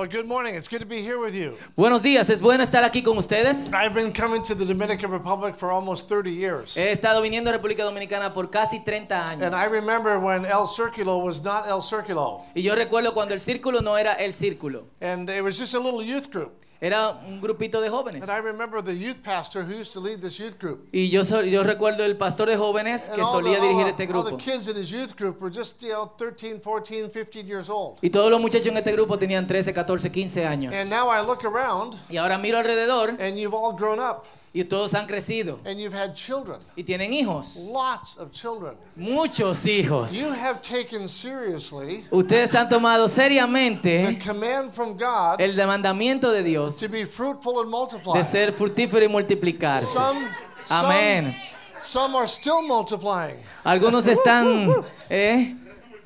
[0.00, 0.54] Well, good morning.
[0.54, 1.58] It's good to be here with you.
[1.76, 3.70] Buenos días, es bueno estar aquí con ustedes.
[3.74, 6.74] I've been coming to the Dominican Republic for almost 30 years.
[6.74, 9.42] He estado viniendo a República Dominicana por casi 30 años.
[9.42, 12.46] And I remember when El Circulo was not El Circulo.
[12.54, 15.78] Y yo recuerdo cuando el círculo no era el círculo, And it was just a
[15.78, 16.59] little youth group.
[16.80, 18.22] Era un grupito de jóvenes.
[18.26, 20.88] And I remember the youth pastor who used to lead this youth group.
[20.92, 24.04] Y yo, so- yo recuerdo el pastor de jóvenes que the, solía all dirigir este
[24.04, 24.36] all the grupo.
[24.38, 27.98] kids in his youth group were just, you know, 13, 14, 15 years old.
[28.02, 30.74] Y todos los muchachos en este grupo tenían 13, 14, 15 años.
[30.74, 34.64] And now I look around Y ahora miro alrededor and you've all grown up y
[34.64, 36.58] todos han crecido and you've had children.
[36.76, 38.74] y tienen hijos, Lots of children.
[38.96, 40.12] muchos hijos.
[40.12, 46.42] You have taken seriously Ustedes han tomado the seriamente command from God el mandamiento de
[46.42, 48.18] Dios to be fruitful and multiply.
[48.18, 49.86] de ser fructífero y multiplicarse.
[49.86, 50.20] Some,
[50.66, 51.36] some, Amén.
[51.80, 53.36] some are still multiplying.
[53.64, 55.54] Algunos están eh,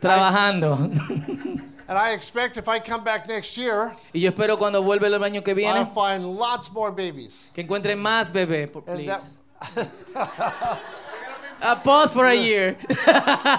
[0.01, 0.91] trabajando.
[1.87, 5.23] And I expect if I come back next year, Y yo espero cuando vuelva el
[5.23, 7.51] año que I'll find lots more babies.
[7.55, 9.39] que encuentren más bebés, por- And that, please.
[11.63, 12.77] A pause for a year.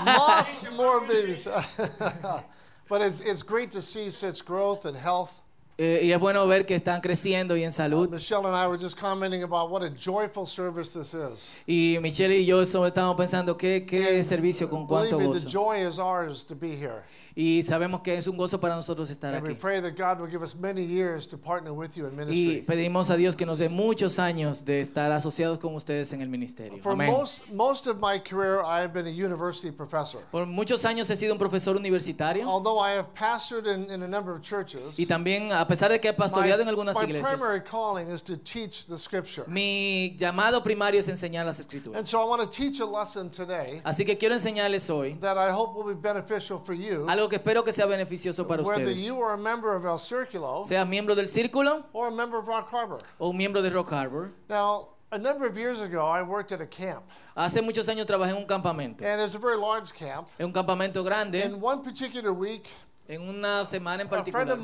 [0.05, 1.47] lots more babies.
[2.89, 5.31] but it's, it's great to see such growth and health.
[5.77, 8.09] Eh, y es bueno ver que están creciendo y en salud.
[8.09, 11.53] Michelle and I were just commenting about what a joyful service this is.
[11.67, 15.31] Y Michelle y yo solo estamos pensando qué, qué servicio, con Believe cuánto me, the
[15.39, 15.49] gozo.
[15.49, 17.03] joy is ours to be here.
[17.37, 19.59] Y sabemos que es un gozo para nosotros estar And we aquí.
[19.59, 22.61] pray that God will give us many years to partner with you in Y ministry.
[22.65, 26.29] pedimos a Dios que nos dé muchos años de estar asociados con ustedes en el
[26.29, 26.81] ministerio.
[26.81, 27.11] For Amén.
[27.11, 30.21] most, most of my career, I've been a university professor.
[30.31, 34.07] Por muchos años he sido un profesor universitario Although I have pastored in, in a
[34.07, 37.03] number of churches, y también, a pesar de que he my, pastoreado en algunas my
[37.03, 39.43] iglesias, primary calling is to teach the scripture.
[39.49, 42.07] mi llamado primario es enseñar las And escrituras.
[42.09, 45.51] so I want to teach a lesson today Así que quiero enseñarles hoy that I
[45.51, 49.03] hope will be beneficial for you, algo que espero que sea beneficioso para whether ustedes.
[49.03, 52.47] you are a member of El Circulo Seas miembro del círculo or a member of
[52.47, 52.99] Rock Harbor.
[53.19, 54.31] o un miembro de Rock Harbor.
[54.49, 57.03] Now, a number of years ago, I worked at a camp,
[57.37, 59.03] Hace muchos años trabajé en un campamento.
[59.05, 60.27] and it was a very large camp.
[60.39, 62.69] En un campamento grande, In one particular week,
[63.07, 64.57] en una semana en particular.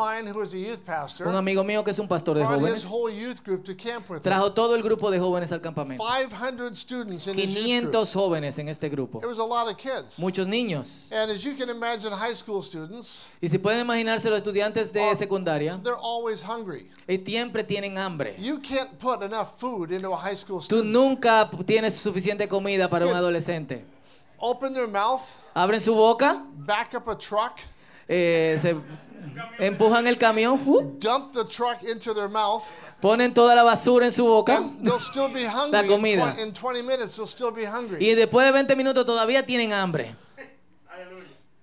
[1.26, 2.88] Un amigo mío que es un pastor de jóvenes
[4.22, 6.04] trajo todo el grupo de jóvenes al campamento.
[6.04, 7.66] 500 students in his youth group.
[7.66, 9.22] 500 jóvenes en este grupo.
[10.18, 11.12] Muchos niños.
[13.42, 15.80] Y si pueden imaginarse los estudiantes de secundaria,
[17.24, 18.38] siempre tienen hambre.
[20.68, 23.86] Tú nunca tienes suficiente comida para un adolescente.
[25.54, 27.58] Abren su boca, back up a truck,
[28.08, 28.76] eh, se
[29.60, 30.58] empujan el camión,
[31.00, 32.64] dump the truck into their mouth,
[33.02, 35.72] ponen toda la basura en su boca and they'll still be hungry.
[35.72, 36.36] La comida.
[36.40, 37.98] in 20 minutes, they'll still be hungry.
[38.04, 40.16] y después de 20 minutos todavía tienen hambre.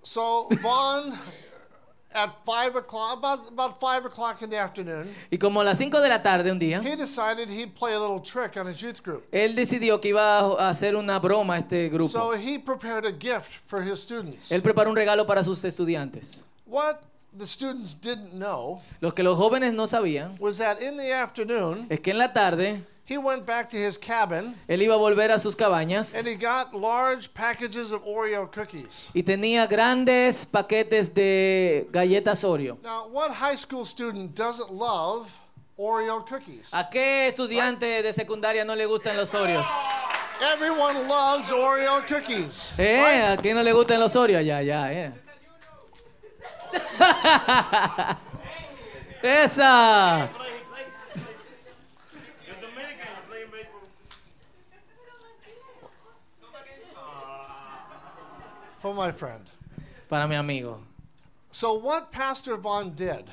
[0.02, 1.12] So Vaughn,
[2.12, 6.00] at 5 o'clock, about, about 5 o'clock in the afternoon, Y como a las 5
[6.00, 9.02] de la tarde un día, he decided he'd play a little trick on his youth
[9.02, 9.24] group.
[9.30, 12.08] él decidió que iba a hacer una broma a este grupo.
[12.08, 14.50] So he prepared a gift for his students.
[14.50, 16.46] Él preparó un regalo para sus estudiantes.
[16.66, 17.00] What
[17.36, 18.82] the students didn't know
[19.14, 22.82] que los jóvenes no sabían was that in the afternoon, es que en la tarde
[23.08, 26.34] he went back to his cabin él iba a volver a sus cabañas and he
[26.34, 29.08] got large packages of Oreo cookies.
[29.14, 32.76] y tenía grandes paquetes de galletas Oreo.
[32.82, 35.30] Now, what high school student doesn't love
[35.78, 36.68] Oreo cookies?
[36.72, 39.66] ¿A qué estudiante de secundaria no le gustan los Oreos?
[40.40, 42.74] Everyone loves Oreo cookies.
[42.78, 43.22] ¿Eh?
[43.32, 44.44] ¿A quién no le gustan los Oreos?
[44.44, 45.12] Ya, ya, eh.
[49.22, 50.28] Esa.
[58.80, 59.44] For my friend.
[60.08, 60.78] Para mi amigo.
[61.50, 63.24] So, what Pastor Vaughn did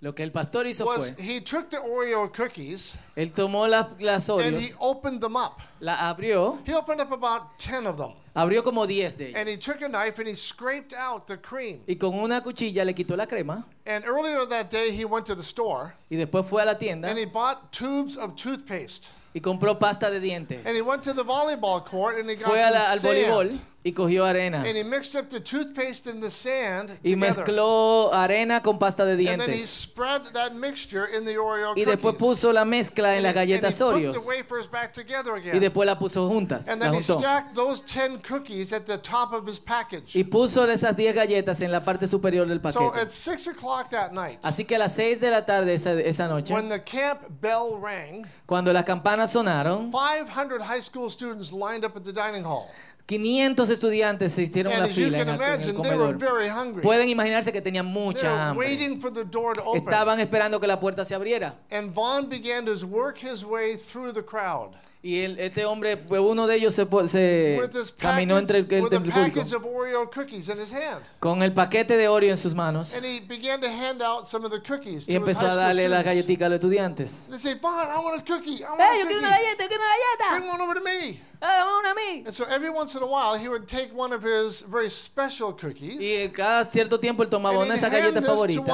[0.00, 3.86] Lo que el pastor hizo was fue, he took the Oreo cookies él tomó las,
[4.00, 5.60] las and he Oreos, opened them up.
[5.80, 8.12] la abrió, He opened up about 10 of them.
[8.34, 9.60] abrió como 10 de And he ellas.
[9.64, 11.82] took a knife and he scraped out the cream.
[11.88, 15.36] Y con una cuchilla le quitó la crema And earlier that day, he went to
[15.36, 19.08] the store y después fue a la tienda and he bought tubes of toothpaste.
[19.34, 20.66] y compró pasta de dientes.
[20.66, 23.08] And he went to the volleyball court and he got Fue a la- al some
[23.14, 23.60] voleibol sand.
[23.84, 24.58] Y cogió arena.
[24.62, 27.16] And he mixed up the toothpaste and the sand Y together.
[27.16, 29.68] mezcló arena con pasta de And then he dientes.
[29.70, 32.18] spread that mixture in the Oreo Y después cookies.
[32.20, 34.12] puso la mezcla en las And he- and he galletas put Oreos.
[34.14, 35.60] the wafers back together Y again.
[35.60, 36.68] después la puso juntas.
[36.68, 37.18] And La then he juntó.
[37.18, 40.14] stacked those 10 cookies at the top of his package.
[40.14, 43.00] Y puso esas 10 galletas en la parte superior del So paquete.
[43.00, 46.28] at 6 o'clock that night, Así que a las 6 de la tarde esa, esa
[46.28, 51.84] noche, when the camp bell rang, cuando las campanas sonaron, 500 high school students lined
[51.84, 52.68] up at the dining hall.
[53.06, 55.82] 500 estudiantes se hicieron And una as you fila en can el, en el imagine,
[55.82, 56.18] they were comedor.
[56.18, 56.82] very hungry.
[56.82, 58.66] Pueden imaginarse que tenían They mucha were hambre.
[58.68, 59.82] waiting for the door to open.
[59.82, 61.54] Estaban esperando que la puerta se abriera.
[61.70, 64.70] And Vaughn began to work his way through the crowd
[65.04, 67.60] Y el- este hombre, pues, uno de ellos se, se
[67.98, 71.02] caminó entre el, package, el- el público package of Oreo cookies in his hand.
[71.18, 74.44] con el paquete de Oreo en sus manos And he began to hand out some
[74.46, 77.26] of the cookies y empezó a darle las galletitas a los estudiantes.
[77.28, 78.60] They say, Vaughn, I want a cookie.
[78.62, 80.54] I want ¡Eh, a yo quiero una galleta, yo quiero una Bring galleta!
[80.54, 81.20] one over to me.
[81.42, 82.22] ¡Eh, dame una a mí!
[82.24, 85.52] And so every once in a while, he would take one of his very special
[85.52, 88.64] cookies Y cada cierto tiempo él tomaba and una de esas galletas favoritas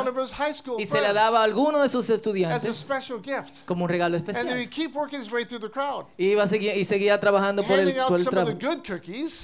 [0.79, 3.65] y se la daba a alguno de sus as a estudiantes special gift.
[3.65, 4.59] como un regalo And then especial.
[4.61, 7.63] he'd keep working his way through the crowd, Y, iba a seguir, y seguía trabajando
[7.63, 8.59] por el, por el trabajo,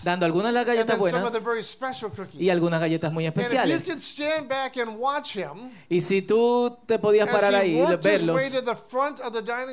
[0.03, 1.32] dando algunas de las galletas buenas
[2.37, 3.87] y algunas galletas muy especiales.
[3.87, 8.41] him Y si tú te podías parar ahí y verlos,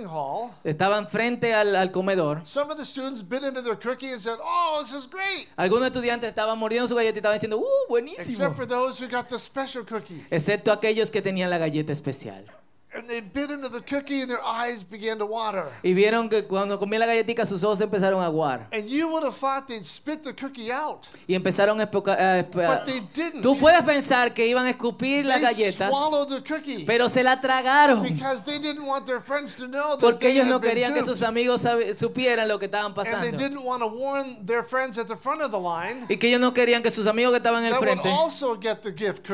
[0.08, 2.42] hall, estaban frente al, al comedor.
[2.46, 5.88] some of the students bit into their cookie and said, "Oh, this is great," Algunos
[5.88, 8.30] estudiantes estaban mordiendo su galleta y estaban diciendo, ¡uh, buenísimo!
[8.30, 10.24] except for those who got the special cookie.
[10.30, 12.46] Excepto aquellos que tenían la galleta especial.
[12.94, 15.64] And they bit into the cookie and their eyes began to water.
[15.82, 18.68] Y vieron que cuando comían la galletita sus ojos empezaron a aguar.
[18.74, 22.40] And you would have thought they'd spit the cookie out, Y empezaron a espoca- a
[22.44, 23.44] esp- but they didn't.
[23.44, 27.24] Tú puedes pensar que iban a escupir las They galletas, swallowed the cookie pero se
[27.24, 28.02] la tragaron.
[28.04, 31.04] because they didn't want their friends to know that Porque they ellos no querían que
[31.06, 31.62] sus amigos
[31.96, 33.38] supieran lo que estaban and they pasando.
[33.38, 36.42] didn't want to warn their friends at the front of the line Y que ellos
[36.42, 38.10] no querían que sus amigos que estaban en el frente,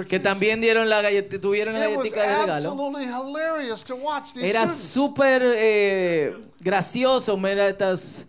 [0.08, 3.47] que también dieron la galleta, tuvieron la galletita de regalo.
[4.42, 8.26] Era súper eh, gracioso ver estas-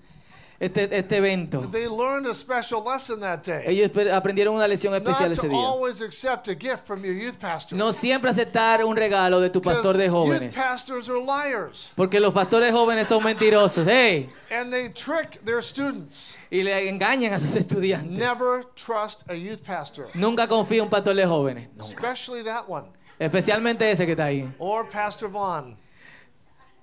[0.61, 1.69] este, este evento.
[1.71, 3.63] They learned a special lesson that day.
[3.65, 5.57] Ellos aprendieron una lección especial Not ese día.
[5.57, 7.79] always accept a gift from your youth pastor.
[7.79, 10.55] No siempre aceptar un regalo de tu pastor de Youth jóvenes.
[10.57, 11.91] pastors are liars.
[11.95, 13.87] Porque los pastores jóvenes son mentirosos.
[13.87, 14.29] ¡Hey!
[14.51, 16.35] And they trick their students.
[16.51, 18.19] Y le engañan a sus estudiantes.
[18.19, 21.69] Never trust a youth pastor, Nunca confía en un pastor de jóvenes.
[21.77, 21.85] Nunca.
[21.85, 22.89] especially that one.
[23.19, 24.49] Especialmente ese que está ahí.
[24.59, 25.77] Or Pastor Vaughn.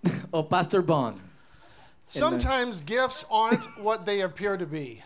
[0.31, 1.19] O Pastor Bond.
[2.07, 5.01] Sometimes gifts aren't what they appear to be.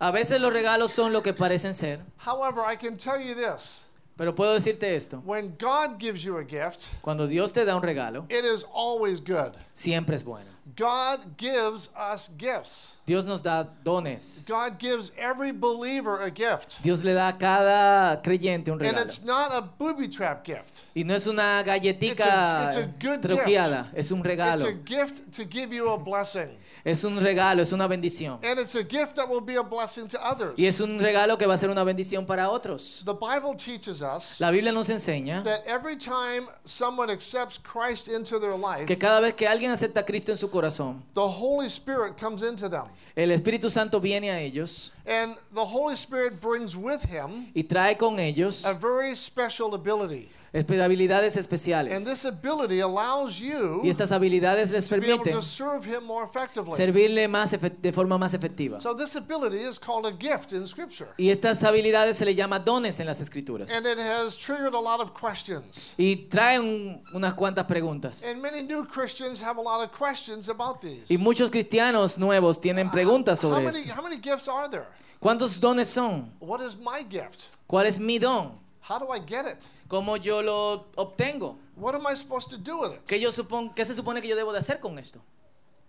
[0.00, 2.00] A veces los regalos son lo que parecen ser.
[2.16, 3.84] However, I can tell you this
[4.16, 5.22] Pero puedo decirte esto.
[5.24, 9.20] when God gives you a gift, Cuando Dios te da un regalo, it is always
[9.20, 9.52] good.
[9.74, 10.50] siempre es bueno.
[10.76, 12.96] God gives us gifts.
[13.06, 14.44] Dios nos da dones.
[14.48, 16.80] God gives every believer a gift.
[16.82, 19.04] Dios le da a cada creyente un And regalo.
[19.04, 20.80] it's not a booby trap gift.
[20.94, 24.66] Y no es una It's galletica a- it's a good truqueada, es un It's regalo.
[24.66, 26.56] a gift to give you a blessing.
[26.82, 28.38] Es un regalo, es una bendición.
[28.42, 30.54] And it's a gift that will be a blessing to others.
[30.56, 33.02] Y es un regalo que va a ser una bendición para otros.
[33.04, 38.38] The Bible teaches us La Biblia nos enseña that every time someone accepts Christ into
[38.40, 40.59] their life, que cada vez que alguien acepta a Cristo en su corazón,
[41.14, 42.84] the Holy Spirit comes into them.
[43.16, 47.96] el Espíritu Santo viene a ellos And the Holy Spirit brings with him y trae
[47.96, 50.28] con ellos a very special ability.
[50.52, 52.04] Habilidades And especiales.
[52.04, 56.76] this ability allows you Y estas habilidades les permiten to serve him more effectively.
[56.76, 58.80] servirle más de forma más efectiva.
[58.80, 61.08] So this ability is called a gift in Scripture.
[61.16, 63.70] Y estas habilidades se le llama dones en las escrituras.
[63.70, 65.94] And it has triggered a lot of questions.
[65.96, 68.24] Y traen unas cuantas preguntas.
[68.24, 71.10] And many new Christians have a lot of questions about these.
[71.10, 73.94] Y muchos cristianos nuevos tienen preguntas How sobre many, esto.
[73.94, 74.86] how many gifts are there?
[75.20, 76.32] ¿Cuántos dones son?
[76.40, 77.56] What is my gift?
[77.66, 78.58] ¿Cuál es mi don?
[78.80, 79.58] How do I get it?
[79.88, 81.56] ¿Cómo yo lo obtengo?
[81.76, 83.04] What am I supposed to do with it?
[83.06, 85.20] ¿Qué, yo supon- ¿Qué se supone que yo debo de hacer con esto?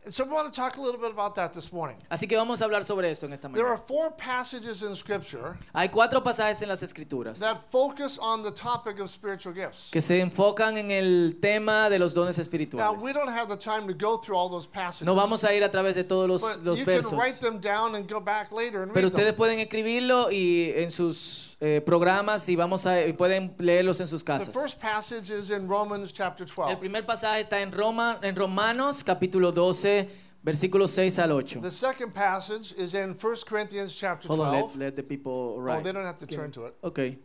[0.04, 1.96] And so we want to talk a little bit about that this morning.
[2.10, 3.88] Así que vamos a hablar sobre esto en esta There are mañana.
[3.88, 9.00] four passages in Scripture Hay cuatro pasajes en las escrituras that focus on the topic
[9.00, 9.92] of spiritual gifts.
[9.92, 13.00] que se enfocan en el tema de los dones Now, espirituales.
[13.04, 15.06] we don't have the time to go through all those passages.
[15.06, 17.40] No vamos a ir a través de todos los, but los you can versos, write
[17.40, 19.36] them down and go back later and pero read ustedes them.
[19.36, 24.26] pueden escribirlo y en sus eh, programas y vamos a pueden leerlos en sus The
[24.26, 24.54] casas.
[24.54, 26.78] first passage is in Romans chapter El 12.
[26.80, 30.10] primer pasaje está en Roma, en Romanos capítulo 12,
[30.44, 31.62] versículos 6 al 8.
[31.62, 34.76] The second passage is in 1 Corinthians chapter Hold on, 12.
[34.76, 35.84] let, let the people Oh, write.
[35.84, 36.74] they don't have to turn to it.
[36.84, 37.20] Okay.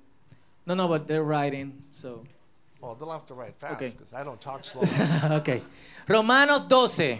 [0.67, 2.23] No, no, but they're writing, so.
[2.83, 3.91] Oh, they'll have to write fast Okay.
[3.97, 4.83] because I don't talk slow.
[5.39, 5.63] okay.
[6.07, 7.19] Romanos 12,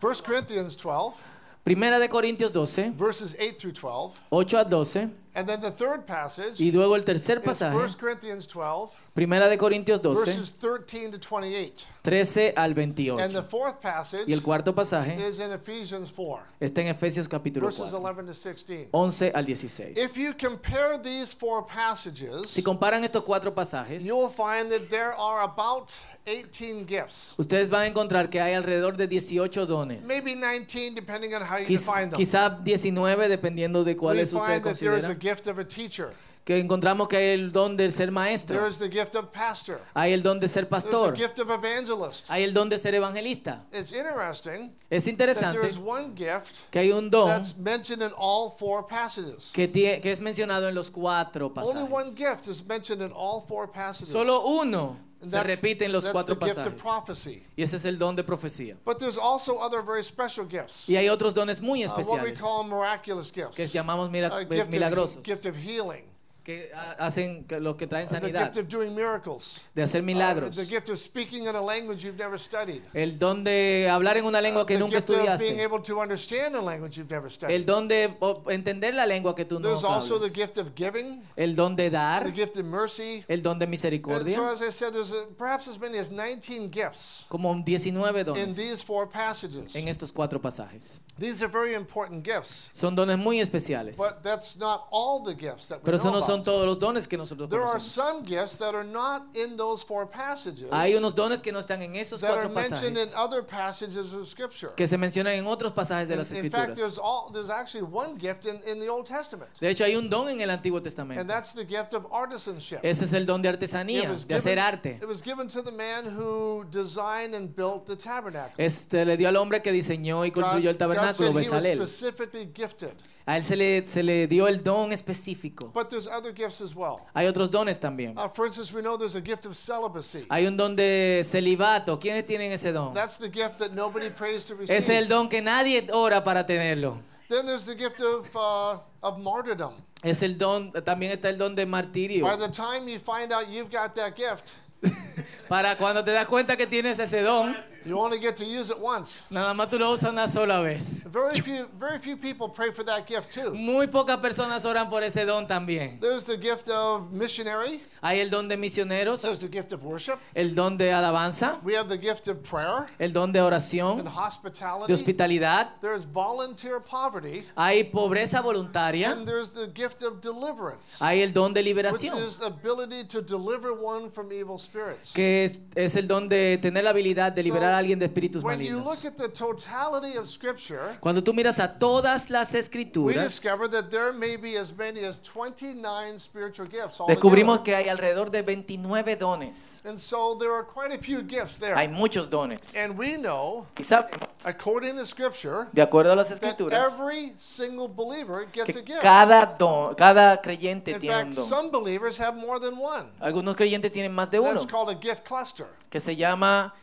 [0.00, 1.14] 1 Corinthians 12,
[1.62, 4.14] Primera de Corintios 12, verses 8 through 12.
[4.30, 5.10] 8 a 12.
[5.32, 9.56] And then the third passage Y luego el tercer pasaje, 1 Corinthians 12, Primera de
[9.58, 11.86] Corintios 12, verses 13 to 28.
[12.02, 13.42] 13 al And the 28.
[13.48, 17.90] fourth passage Y el cuarto pasaje is in Ephesians 4, está en Efesios capítulo verses
[17.90, 18.88] 4, 11 to 16.
[18.92, 19.92] 11 al 16.
[19.96, 24.88] If you compare these four passages, Si comparan estos cuatro pasajes, you will find that
[24.88, 25.92] there are about
[26.26, 27.34] 18 gifts.
[27.38, 30.06] ustedes van a encontrar que hay alrededor de 18 dones.
[30.06, 32.16] Maybe 19, depending on how you Quiz- define them.
[32.18, 35.18] Quizá 19 dependiendo de cuáles ustedes consideran.
[35.20, 36.12] Gift of a teacher.
[36.50, 39.80] Que encontramos que hay el don de ser There maestro, is the gift of pastor.
[39.94, 42.28] hay el don de ser There's pastor, gift of evangelist.
[42.28, 43.66] hay el don de ser evangelista.
[43.72, 48.10] It's interesting Es that interesante is one gift que hay un don that's mentioned in
[48.18, 49.52] all four passages.
[49.54, 49.70] que,
[50.02, 52.16] es mencionado en los cuatro Only one pasajes.
[52.16, 54.08] gift is mentioned in all four passages.
[54.08, 56.82] Solo uno And se repite en los cuatro the gift of pasajes.
[56.82, 57.44] prophecy.
[57.56, 58.76] Y ese es el don de profecía.
[58.84, 60.88] But there's also other very special gifts.
[60.88, 62.02] Y hay otros dones muy Uh, what we
[62.32, 63.54] especiales call miraculous gifts.
[63.54, 64.30] que llamamos mira-
[64.68, 66.09] milagrosos, of, gift of healing.
[66.50, 69.60] Que hacen que- los que traen The sanidad, gift of doing miracles.
[69.74, 70.56] de hacer Uh, milagros.
[70.56, 72.82] the gift of speaking in a language you've never studied.
[72.94, 75.62] El don de hablar en una lengua que the nunca gift of being estudiaste.
[75.64, 77.54] able to understand a language you've never studied.
[77.54, 80.74] El don de o, entender la lengua que tú no There's also the gift of
[80.74, 83.24] giving, El don de the dar, gift of mercy.
[83.28, 86.10] el don de And so, misericordia, as I said, there's a, perhaps as many as
[86.10, 89.74] 19 gifts como 19 in dones these four passages.
[89.76, 91.00] en estos cuatro pasajes.
[91.20, 93.98] These are very important gifts, Son dones muy especiales.
[93.98, 97.18] but that's not all the gifts that we Pero no son todos los dones que
[97.18, 97.82] nosotros There are conocemos.
[97.82, 101.82] some gifts that are not in those four passages Hay unos dones que no están
[101.82, 104.72] en esos that are cuatro mentioned in pasajes, other passages of Scripture.
[104.74, 106.78] que se mencionan en otros pasajes de In, las in fact, escrituras.
[106.78, 110.08] there's, all, there's actually one gift in, in the Old Testament, De hecho, hay un
[110.08, 111.24] don en el Antiguo and Testamento.
[111.24, 112.80] that's the gift of artisanship.
[112.82, 114.98] Ese es el don de It artesanía, was de hacer given- arte.
[115.02, 118.54] It was given to the man who designed and built the tabernacle.
[118.56, 121.50] Este le dio al hombre que diseñó y construyó el God tabernáculo, said he was
[121.50, 121.86] Bezalel.
[121.86, 122.94] specifically gifted.
[123.26, 125.70] A él se le, se le dio el don específico.
[125.72, 127.06] But there's other gifts as well.
[127.14, 128.16] Hay otros dones también.
[128.16, 130.26] Uh, for instance, we know there's a gift of celibacy.
[130.30, 131.98] Hay un don de celibato.
[132.00, 132.92] ¿Quiénes tienen ese don?
[132.94, 134.76] That's the gift that nobody prays to receive.
[134.76, 136.98] Es el don que nadie ora para tenerlo.
[137.28, 139.74] Then there's the gift of, uh, of martyrdom.
[140.02, 142.26] Es el don, también está el don de martirio.
[142.26, 144.50] By the time you find out you've got that gift,
[145.48, 148.78] Para cuando te das cuenta que tienes ese don, you only get to use it
[148.78, 149.24] once.
[149.30, 151.04] nada más tú lo usas una sola vez.
[151.06, 153.52] Very few, very few people pray for that gift too.
[153.52, 155.98] Muy pocas personas oran por ese don también.
[156.00, 157.80] There's the gift of missionary.
[158.02, 160.18] Hay el don de misioneros, There's the gift of worship.
[160.34, 164.04] el don de alabanza, We have the gift of prayer el don de and oración,
[164.04, 164.92] de hospitality.
[164.92, 165.68] hospitalidad.
[165.82, 167.44] There's volunteer poverty.
[167.56, 169.12] Hay pobreza voluntaria.
[169.12, 173.04] And there's the gift of deliverance, Hay el don de which liberación, is the ability
[173.04, 175.12] to deliver one from evil spirits.
[175.12, 178.42] que es, es el don de tener la habilidad de liberar a alguien de espíritus
[178.42, 179.02] When you malignos.
[179.02, 183.68] look at the totality of Scripture, Cuando tú miras a todas las we escrituras, discover
[183.70, 186.98] that there may be as many as 29 spiritual gifts.
[187.08, 187.64] descubrimos altogether.
[187.64, 189.82] que hay alrededor de 29 dones.
[189.84, 191.74] And so there are quite a few gifts there.
[191.76, 192.76] Hay muchos dones.
[192.76, 197.32] And we know, Y sabemos, according to Scripture, de acuerdo a las that escrituras, every
[197.38, 199.02] single believer gets a que gift.
[199.02, 201.44] cada don, cada creyente In tiene un fact, don.
[201.44, 203.10] some believers have more than one.
[203.20, 205.66] Algunos creyentes tienen más de uno, That's called a gift cluster.
[205.90, 206.74] que se llama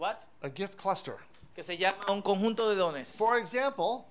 [0.00, 0.24] what?
[0.42, 1.14] A gift cluster.
[1.54, 3.16] Que se llama un conjunto de dones.
[3.18, 4.06] For example,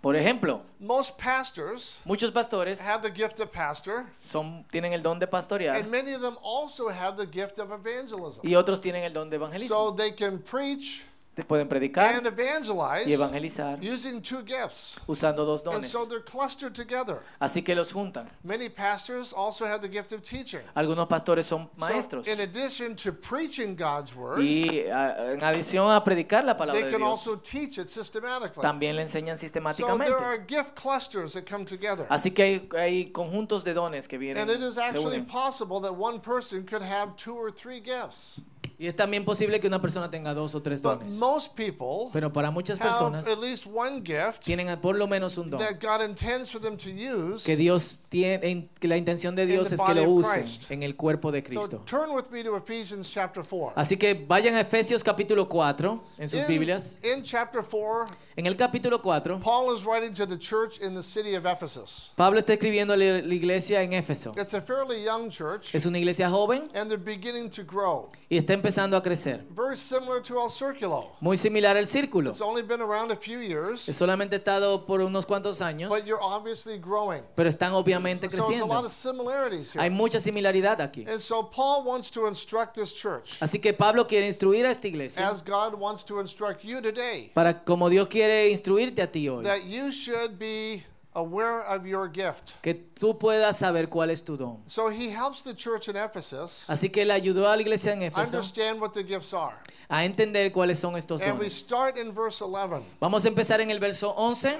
[0.00, 5.18] Por ejemplo, most pastors muchos pastores have the gift of pastor, son, tienen el don
[5.18, 8.40] de pastorear and many of them also have the gift of evangelism.
[8.44, 9.68] y otros tienen el don de evangelismo.
[9.68, 11.04] So they can preach
[11.38, 14.98] Te pueden predicar and evangelize y evangelizar using two gifts.
[15.06, 15.88] usando dos And dones.
[15.88, 17.20] so they're clustered together.
[17.38, 18.26] Así que los juntan.
[18.42, 20.62] Many pastors also have the gift of teaching.
[20.74, 26.02] Algunos pastores son So maestros in addition to preaching God's word, y en adición a
[26.02, 28.60] predicar la palabra they de can Dios, also teach it systematically.
[28.60, 30.06] también le enseñan So sistemáticamente.
[30.16, 32.04] there are gift clusters that come together.
[32.10, 35.26] Así que hay, hay conjuntos de dones que vienen, And it is se actually unen.
[35.28, 38.40] possible that one person could have two or three gifts.
[38.80, 41.14] Y es también posible que una persona tenga dos o tres But dones.
[41.18, 45.36] most people Pero para muchas have personas at least one gift tienen por lo menos
[45.36, 47.44] un don that God intends for them to use.
[47.44, 50.18] que Dios tiene, en- que la intención de Dios the es que body lo of
[50.24, 50.70] usen Christ.
[50.70, 51.82] en el cuerpo de So Cristo.
[51.86, 53.72] turn with me to Ephesians chapter 4.
[53.74, 57.00] Así que vayan a Efesios capítulo 4 en sus Biblias.
[57.02, 58.06] in chapter 4,
[58.38, 62.12] En el capítulo 4, Paul is writing to the church in the city of Ephesus.
[62.14, 64.32] Pablo está escribiendo a la iglesia en Éfeso.
[64.40, 68.08] It's a fairly young church, Es una iglesia joven and they're beginning to grow.
[68.30, 69.44] y está empezando a crecer.
[69.50, 71.10] Very similar to El.
[71.20, 72.30] Muy similar al círculo.
[72.30, 76.06] It's only been around a few years, Es solamente estado por unos cuantos años, but
[76.06, 77.24] you're obviously growing.
[77.34, 78.86] pero están obviamente So there's a lot creciendo.
[78.86, 79.90] of similarities Hay here.
[79.90, 81.04] mucha similaridad aquí.
[81.08, 84.86] And so Paul wants to instruct this church Así que Pablo quiere instruir a esta
[84.86, 89.28] iglesia as God wants to instruct you today para como Dios quiere instruirte a ti
[89.28, 90.82] hoy, that you should be
[91.14, 92.52] aware of your gift.
[92.62, 94.62] que tú puedas saber cuál es tu don.
[94.66, 98.02] So he helps the church in Ephesus Así que él ayudó a la iglesia en
[98.02, 99.56] Éfeso understand what the gifts are.
[99.88, 101.54] a entender cuáles son estos And we dones.
[101.54, 102.82] start in verse 11.
[103.00, 104.58] Vamos a empezar en el verso 11.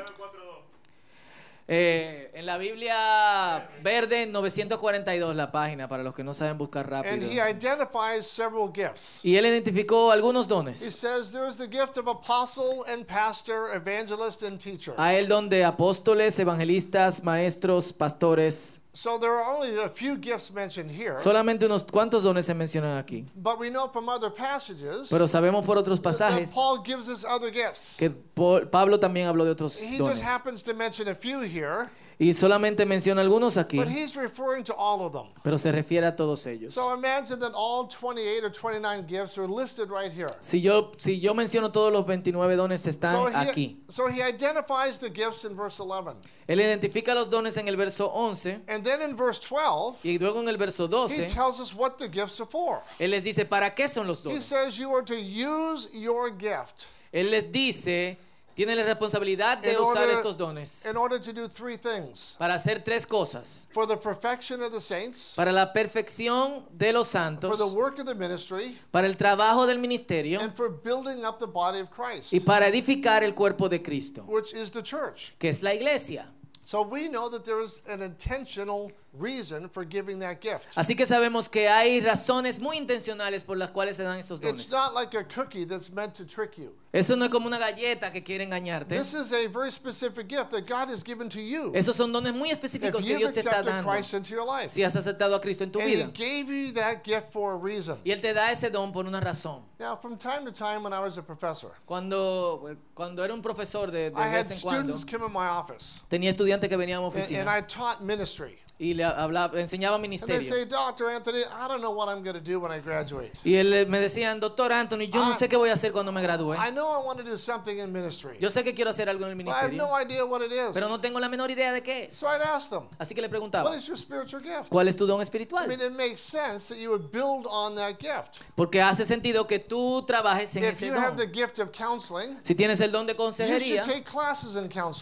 [1.69, 1.71] 4-2.
[1.71, 7.05] Eh, en la Biblia verde, 942 la página, para los que no saben buscar And
[7.05, 7.31] rápido.
[7.31, 9.21] he identifies several gifts.
[9.23, 10.79] Y él identificó algunos He dones.
[10.79, 14.95] says there is the gift of apostle and pastor, evangelist and teacher.
[14.97, 18.81] A él donde apóstoles, evangelistas, maestros, pastores.
[19.01, 21.15] So there are only a few gifts mentioned here.
[21.15, 23.27] Solamente unos cuantos dones se mencionan aquí.
[23.37, 27.25] But we know from other passages Pero sabemos por otros that pasajes Paul gives us
[27.25, 27.95] other gifts.
[27.97, 30.19] que Paul- Pablo también habló de otros He dones.
[30.19, 31.87] just happens to mention a few here,
[32.21, 35.29] Y solamente menciona algunos aquí, but he's referring to all of them.
[35.45, 36.75] pero se refiere a todos ellos.
[36.75, 40.27] So imagine that all 28 or 29 gifts are listed right here.
[40.41, 43.77] Si yo, si yo menciono todos los 29 dones So están he, aquí.
[43.89, 46.17] so he identifies the gifts in verse 11.
[46.49, 50.41] Él identifica los dones en el verso 11 And then in verse 12, y luego
[50.41, 52.83] en el verso he 12 tells us what the gifts are for.
[52.99, 54.45] él les dice para qué son los He dones.
[54.45, 58.19] says you are to use your gift Él les dice,
[58.59, 62.35] tiene la responsabilidad de In usar order- estos dones in order to do three things.
[62.41, 63.69] para hacer tres cosas.
[63.73, 68.01] for the perfection of the saints, Para la perfección de los for santos, the work
[68.01, 70.41] of the ministry, para el trabajo del ministerio.
[70.41, 74.23] And for building up the body of Christ, y para edificar el cuerpo de Cristo,
[74.27, 75.35] which is the church.
[75.39, 76.27] que es la iglesia.
[76.65, 80.67] So we know that there is an intentional reason for giving that gift.
[80.77, 84.69] Así que sabemos que hay razones muy intencionales por las cuales se dan estos It's
[84.69, 84.71] dones.
[84.71, 86.73] not like a cookie that's meant to trick you.
[86.91, 88.89] Eso no es como una galleta que quiere engañarte.
[88.97, 91.71] This is a very specific gift that God has given to you.
[91.75, 94.71] Esos son dones muy específicos que Dios te está dando Christ into your life.
[94.71, 96.11] si has aceptado a Cristo en tu And He vida.
[96.15, 97.99] gave you that gift for a reason.
[98.05, 99.63] Y Él te da ese don por una razón.
[99.79, 103.91] Now, from time to time when I was a professor, Cuando, cuando era un profesor
[103.91, 106.01] de, de I had vez en cuando, students come in my office.
[106.09, 108.59] tenía estudiantes que venían a mi And, and oficina I taught ministry.
[108.81, 110.43] Y le hablaba, enseñaba ministerio.
[110.49, 111.09] say, Dr.
[111.11, 113.33] Anthony, I don't know what I'm going to do when I graduate.
[113.43, 116.13] Y él eh, me decían, doctor Anthony, yo no sé qué voy a hacer cuando
[116.13, 116.55] me gradúe.
[116.55, 118.39] I know I want to do something in ministry.
[118.39, 120.71] Yo sé que quiero hacer algo en el I ministerio, no idea what it is.
[120.73, 122.15] pero no tengo la menor idea de qué es.
[122.15, 122.29] So
[122.71, 124.69] them, Así que le what preguntaba, is your spiritual gift?
[124.69, 125.71] ¿cuál es tu don I mean, espiritual?
[125.73, 128.43] it makes sense that you would build on that gift.
[128.55, 132.39] Porque hace sentido que tú trabajes en If ese don.
[132.45, 133.85] Si tienes el don de consejería,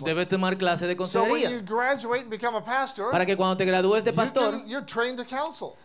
[0.02, 1.66] debes tomar clases de So when you consejería.
[1.66, 4.85] graduate and become a pastor, Para que cuando te gradúes de you pastor, can- you're
[4.87, 5.25] trained to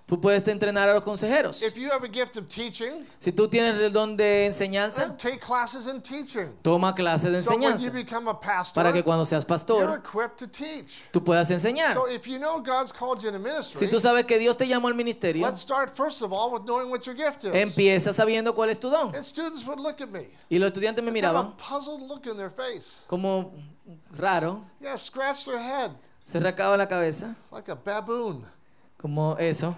[0.07, 1.61] tú puedes entrenar a los consejeros.
[1.61, 5.39] If you have a gift of teaching, Si tú tienes el don de enseñanza, take
[5.39, 6.55] classes in teaching.
[6.61, 7.94] toma clases de So when you enseñanza.
[7.94, 11.09] become a pastor, Para que cuando seas you're pastor, equipped to teach.
[11.11, 11.94] tú puedas enseñar.
[11.94, 14.87] So if you know God's called you Si ministry, tú sabes que Dios te llamó
[14.87, 17.53] al ministerio, let's start first of all with knowing what your gift is.
[17.53, 19.15] empieza sabiendo cuál es tu don.
[19.15, 20.27] And students would look at me.
[20.50, 23.01] Y los estudiantes me They have a miraban puzzled look in their face.
[23.07, 23.51] como
[24.17, 25.91] raro, Yeah, scratch their head
[26.31, 28.46] se rascaba la cabeza, like a baboon.
[28.98, 29.75] como eso,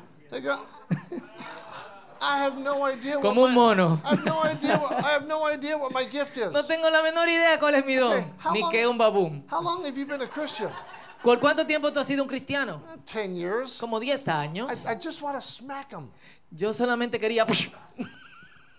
[2.21, 4.01] I have no idea what como un my, mono.
[4.05, 6.53] I have no idea what, I have no idea what my gift is.
[6.53, 9.43] No tengo la menor idea cuál es mi don, how ni long- qué un babún.
[9.49, 10.69] How long have you been a Christian?
[11.23, 12.81] ¿Por cuánto tiempo tú has sido un cristiano?
[12.93, 13.77] Uh, Ten years.
[13.79, 14.85] Como 10 años.
[14.85, 16.11] I, I just want to smack them.
[16.51, 17.45] Yo solamente quería...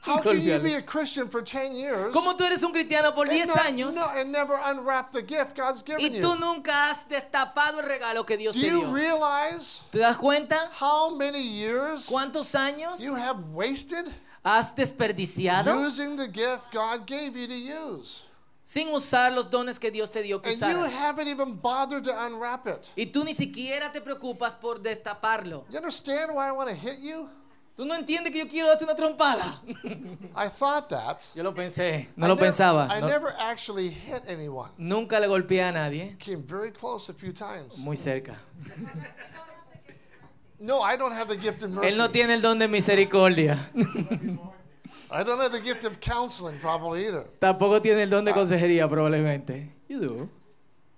[0.04, 3.24] How can you be a Christian for 10 years ¿Cómo tú eres un cristiano por
[3.26, 6.38] and, 10 not- años no, and never unwrap the gift God's given y tú you?
[6.40, 8.92] nunca has destapado el regalo que Dios Do te you dio?
[8.92, 14.12] realize ¿Te das cuenta how many years cuántos años you have wasted
[14.44, 18.24] has desperdiciado using the gift God gave you to use?
[18.66, 20.90] sin usar los dones que Dios te dio que you usaras?
[20.92, 22.88] haven't even bothered to unwrap it.
[22.96, 25.64] Y tú ni siquiera te preocupas por destaparlo.
[25.70, 27.28] You understand why I want to hit you?
[27.76, 29.60] Tú no entiendes que yo quiero darte una trompada.
[30.37, 31.20] I thought that.
[31.34, 32.87] Yo lo pensé, no I lo never- pensaba.
[32.88, 34.70] I no- never actually hit anyone.
[34.78, 36.16] nunca le golpeé a nadie.
[36.20, 37.76] Came very close a few times.
[37.78, 38.37] Muy cerca.
[40.60, 41.88] No, I don't have the gift of mercy.
[41.88, 43.58] Él no tiene el don de misericordia.
[45.10, 47.24] I don't have the gift of counseling probably either.
[47.40, 49.72] Tampoco tiene el don de consejería probablemente.
[49.88, 50.28] You do.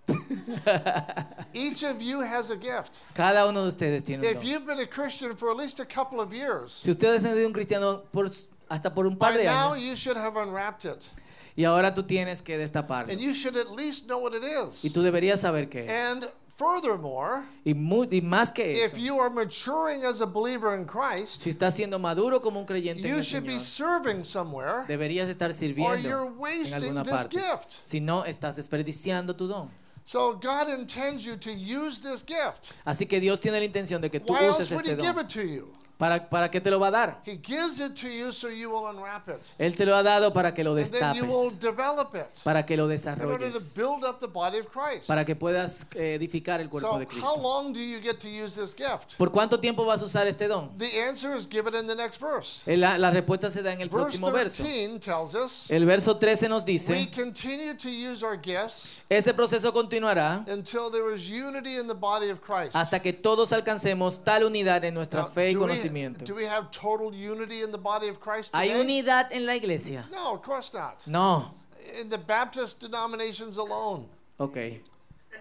[1.54, 2.98] Each of you has a gift.
[3.14, 4.46] Cada uno de ustedes tiene un If don.
[4.46, 7.46] you've been a Christian for at least a couple of years, Si ustedes han sido
[7.46, 8.26] un cristiano por,
[8.68, 11.08] hasta por un par by de now años you should have unwrapped it.
[11.56, 14.68] y ahora tú tienes que destaparlo And you should at least know what it y
[14.86, 14.92] is.
[14.92, 15.90] tú deberías saber qué es.
[15.90, 20.74] And furthermore, Y, mu- y más que if eso, you are maturing as a believer
[20.74, 24.02] in Christ, si estás siendo maduro como un creyente en you el should be Señor,
[24.02, 27.36] serving somewhere deberías estar or sirviendo you're en wasting alguna this parte.
[27.38, 27.76] gift.
[27.84, 29.70] Si no, estás desperdiciando tu don.
[30.06, 32.72] So God intends you to use this gift.
[32.84, 35.66] Así que Dios tiene la intención de que tú Why uses este don.
[35.98, 37.20] ¿Para, ¿Para qué te lo va a dar?
[37.24, 39.40] He gives it to you so you will unwrap it.
[39.58, 42.26] Él te lo ha dado para que lo And then you will destapes, develop it
[42.44, 45.06] para que lo in order to desarrolles, build up the body of Christ.
[45.08, 47.36] para que puedas eh, edificar el cuerpo So, de how Cristo.
[47.40, 49.16] long do you get to use this gift?
[49.16, 50.70] ¿Por cuánto tiempo vas a usar este don?
[50.76, 52.60] The answer is given in the next verse.
[52.66, 54.62] Eh, La, la respuesta se da en el Verse próximo verso.
[54.64, 59.32] 13 tells us El verso 13 nos we dice, continue to use our gifts ese
[59.32, 62.74] proceso continuará until there is unity in the body of Christ.
[62.76, 66.24] hasta que todos alcancemos tal unidad en nuestra Now, fe y do, we, conocimiento.
[66.24, 68.80] do we have total unity in the body of Christ ¿Hay today?
[68.80, 70.06] unidad en la iglesia?
[70.10, 71.06] No, of course not.
[71.06, 71.54] No.
[72.00, 74.56] In the Baptist denominations alone, Ok.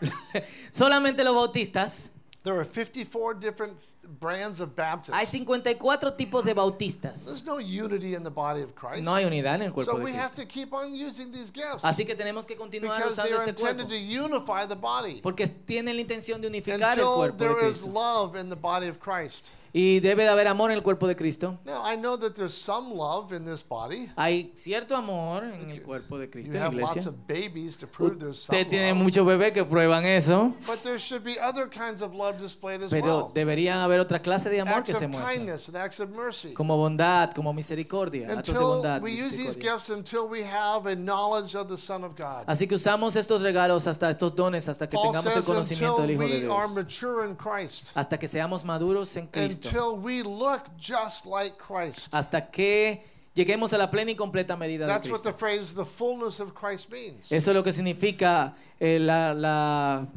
[0.71, 2.11] Solamente los bautistas.
[2.43, 3.73] there are 54 different
[4.19, 5.17] brands of Baptists.
[5.17, 7.25] Hay 54 tipos de bautistas.
[7.25, 9.01] There's no unity in the body of Christ.
[9.03, 11.49] No hay unidad en el so cuerpo de we have to keep on using these
[11.49, 13.89] gifts Así que tenemos que continuar because they are este intended cuerpo.
[13.89, 17.57] to unify the body Porque tienen la intención de unificar el until cuerpo de there
[17.69, 17.87] is Cristo.
[17.87, 19.49] love in the body of Christ.
[19.77, 21.59] Y debe de haber amor en el cuerpo de Cristo.
[21.65, 24.09] Now, I know that there's some love in this body.
[24.15, 27.09] Hay cierto amor en el cuerpo de Cristo You en la have lots iglesia.
[27.11, 29.03] of babies to prove there's some Usted tiene love.
[29.03, 30.53] muchos bebés que prueban eso.
[30.65, 33.31] But there should be other kinds of love displayed as Pero well.
[33.33, 35.35] deberían haber otra clase de amor Acts que of se muestran.
[35.35, 36.53] kindness and acts of mercy.
[36.53, 39.01] Como bondad, como misericordia, actos de Until bondad.
[39.01, 39.73] we use these misericordia.
[39.73, 42.45] gifts until we have a knowledge of the Son of God.
[42.47, 45.97] Así que usamos estos regalos hasta estos dones hasta que Paul tengamos el says conocimiento
[46.01, 46.75] until del Hijo de we are Dios.
[46.75, 47.89] mature in Christ.
[47.93, 49.64] Hasta que seamos maduros en Cristo.
[49.67, 52.09] Until we look just like Christ.
[52.13, 53.01] Hasta que
[53.35, 56.53] lleguemos a la plena y completa medida de That's what the phrase the fullness of
[56.53, 57.31] Christ means.
[57.31, 60.07] Eso es lo que significa eh, la, la,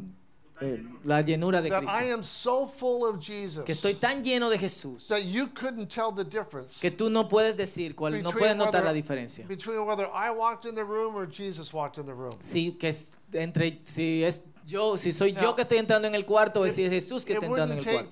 [0.61, 2.13] eh, la llenura de That I Cristo.
[2.13, 6.11] am so full of Jesus Que estoy tan lleno de Jesús that you couldn't tell
[6.11, 9.47] the difference que tú no puedes decir, cuál, no Between puedes notar whether- la diferencia.
[9.47, 12.31] between whether I walked in the room or Jesus walked in the room.
[12.41, 16.13] Si, que es entre, si es yo, si soy Now, yo que estoy entrando en
[16.13, 18.09] el cuarto o si es Jesús que está entrando en el cuarto.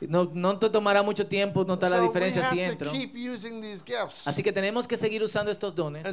[0.00, 2.92] No, no te tomará mucho tiempo notar la So we diferencia si entro.
[4.24, 6.06] Así que tenemos que seguir usando estos dones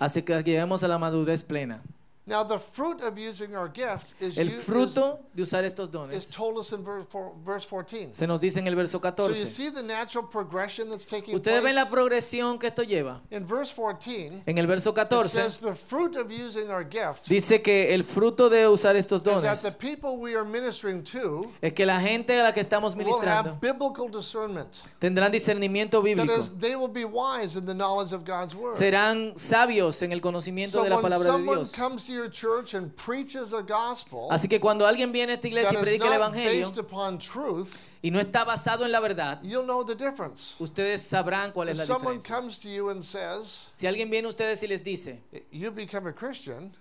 [0.00, 1.82] hasta que lleguemos a la madurez plena.
[2.28, 6.30] Now, the fruit of using our gift is, El fruto de usar estos is dones
[6.30, 8.10] told us in verse, four, verse 14.
[8.12, 9.46] se nos dice en el verso So you 14.
[9.46, 13.22] see the natural progression that's taking Ustedes ven la progresión que esto lleva.
[13.30, 17.26] In verse 14, En el verso it 14 says the fruit of using our gift
[17.28, 21.02] dice que el fruto de usar estos is that dones the people we are ministering
[21.02, 24.82] to es que la gente a la que estamos will ministrando have biblical discernment.
[24.98, 26.36] tendrán discernimiento That bíblico.
[26.38, 28.74] is, they will be wise in the knowledge of God's word.
[28.74, 31.72] Serán sabios en el conocimiento So de la palabra de Dios.
[31.72, 35.46] comes to your church and preaches a gospel Así que cuando alguien viene a esta
[35.48, 38.84] iglesia y that is predica el not evangelio based upon truth, y no está basado
[38.84, 40.54] en la verdad, you'll know the difference.
[40.58, 42.34] ustedes sabrán cuál es If la someone diferencia.
[42.34, 46.06] comes to you and says, Si alguien viene a ustedes y les dice, you become
[46.06, 46.72] a Christian,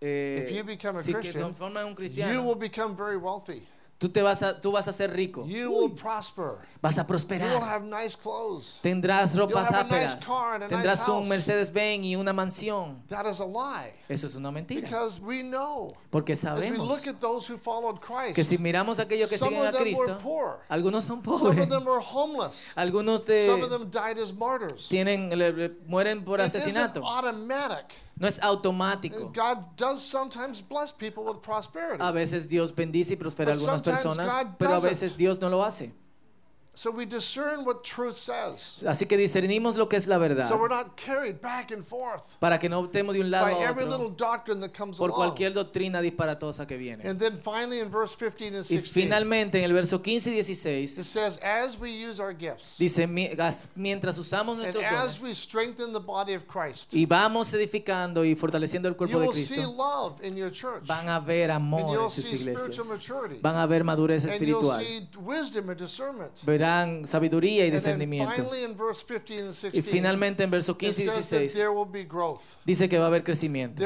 [0.00, 3.62] eh, If you become a si que Christian, un you cristiano, will become very wealthy.
[3.98, 6.56] Tú, te vas a, tú vas a ser rico, You will prosper.
[6.80, 8.78] vas a You will prosperar, have nice clothes.
[8.82, 11.28] tendrás ropas a nice áperas, a tendrás nice un house.
[11.28, 13.02] Mercedes Benz y una mansión.
[13.08, 13.94] That is a lie.
[14.08, 17.58] Eso es una mentira, Because we know, porque as we sabemos look at those who
[17.58, 20.18] followed que Christ, si miramos a aquellos que some siguen of a them were Cristo,
[20.22, 20.60] poor.
[20.68, 22.66] algunos son Some pobres, of them were homeless.
[22.76, 24.88] algunos Some of them died as martyrs.
[24.88, 27.02] tienen, le- le- mueren por It isn't asesinato.
[27.04, 27.94] automatic.
[28.20, 29.30] No es automático.
[29.32, 32.02] God does sometimes bless people with prosperity.
[32.02, 35.48] A veces Dios bendice y prospera a algunas sometimes personas, pero a veces Dios no
[35.48, 35.92] lo hace.
[36.78, 38.84] So we discern what truth says.
[38.86, 42.22] Así que discernimos lo que es la verdad So we're not carried back and forth
[42.38, 44.96] para que no optemos de un lado by a every little otro doctrine that comes
[44.96, 45.18] por along.
[45.34, 47.02] cualquier doctrina disparatosa que viene.
[47.04, 50.38] And then finally in verse 15 and Y 16, finalmente en el verso 15 y
[50.38, 54.84] it 16 says, as we use our gifts, dice, "Mi- as- mientras usamos and nuestros
[54.84, 58.98] as we dones strengthen the body of Christ, y vamos edificando y fortaleciendo el you
[58.98, 60.86] cuerpo de will see Cristo, love in your church.
[60.86, 63.40] van a ver And amor you'll en sus see spiritual iglesias, maturity.
[63.42, 66.30] van a ver madurez And you'll espiritual, see wisdom and discernment.
[66.46, 66.67] verán
[67.04, 68.34] sabiduría y discernimiento.
[68.34, 71.38] finally in verse 15 and Y 16, finalmente en verso it 15 y says that
[71.40, 72.42] 16 there will be growth.
[72.64, 73.80] dice que va a haber crecimiento.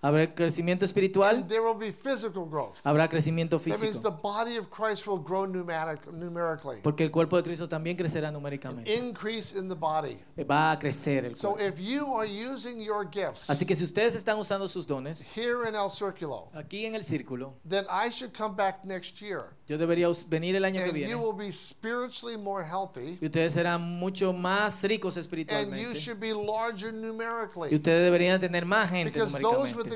[0.00, 2.76] Habrá crecimiento espiritual, and there will be physical growth.
[2.84, 4.02] habrá crecimiento That means físico.
[4.02, 6.80] the body of Christ will grow pneumatic, numerically.
[6.82, 8.94] Porque el cuerpo de Cristo también crecerá numéricamente.
[8.94, 10.20] Increase in the body.
[10.48, 11.66] Va a crecer el So cuerpo.
[11.66, 15.68] if you are using your gifts Así que si ustedes están usando sus dones, here
[15.68, 19.56] in El Circulo, aquí en el círculo, then I should come back next year.
[19.66, 21.14] yo debería venir el año que And you viene.
[21.16, 23.18] will be spiritually more healthy.
[23.20, 25.94] Y ustedes serán mucho más ricos And you espiritualmente.
[25.96, 27.74] should be larger Y numerically.
[27.74, 29.87] ustedes deberían tener más gente Because those with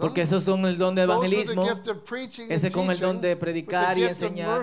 [0.00, 1.66] Porque esos son el don de evangelismo,
[2.48, 4.62] ese con el don de predicar y enseñar,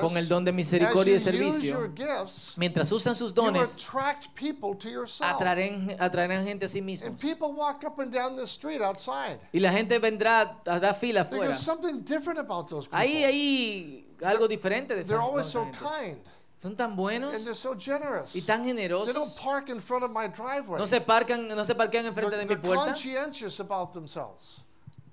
[0.00, 1.92] con el don de misericordia y servicio.
[2.56, 3.88] Mientras usan sus dones,
[5.20, 7.20] atraerán, atraerán gente a sí And mismos.
[7.20, 9.38] people walk up and down the street outside.
[9.52, 11.54] Y la gente vendrá, hará fila afuera.
[12.90, 16.22] Ahí hay algo diferente de esa, gente.
[16.62, 18.36] Son tan buenos and they're so generous.
[18.36, 19.36] y tan They don't generosos.
[19.42, 20.78] park in front of my driveway.
[20.78, 22.92] No se parcan, no se parquean enfrente They're, de mi they're puerta.
[22.92, 24.60] conscientious about themselves.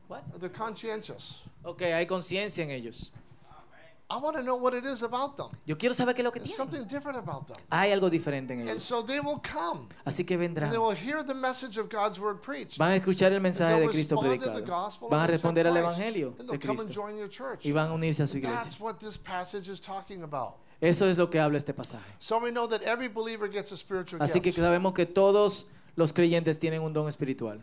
[0.08, 0.22] What?
[0.40, 1.42] They're conscientious.
[1.64, 3.14] Ok, hay conciencia en ellos.
[4.12, 5.50] I want to know what it is about them.
[5.66, 6.70] Yo quiero saber qué es lo que There's tienen.
[6.72, 7.58] something different about them.
[7.72, 8.84] Hay algo diferente en And ellos.
[8.84, 10.70] so they will come Así que vendrán.
[10.70, 12.78] they will hear the message of God's word preached.
[12.78, 14.68] Van a escuchar el mensaje They'll de Cristo respond to the predicado.
[14.68, 16.00] gospel Van a and accept responder al Christ.
[16.00, 16.94] evangelio And de they'll come and Cristo.
[16.94, 17.66] join your church.
[17.66, 18.84] Y van a unirse a su That's iglesia.
[18.84, 20.56] what this passage is talking about.
[20.82, 22.10] Eso es lo que habla este pasaje.
[22.20, 24.60] So we know that every believer gets a spiritual Así que gift.
[24.60, 25.66] sabemos que todos
[25.96, 27.62] los creyentes tienen un don espiritual.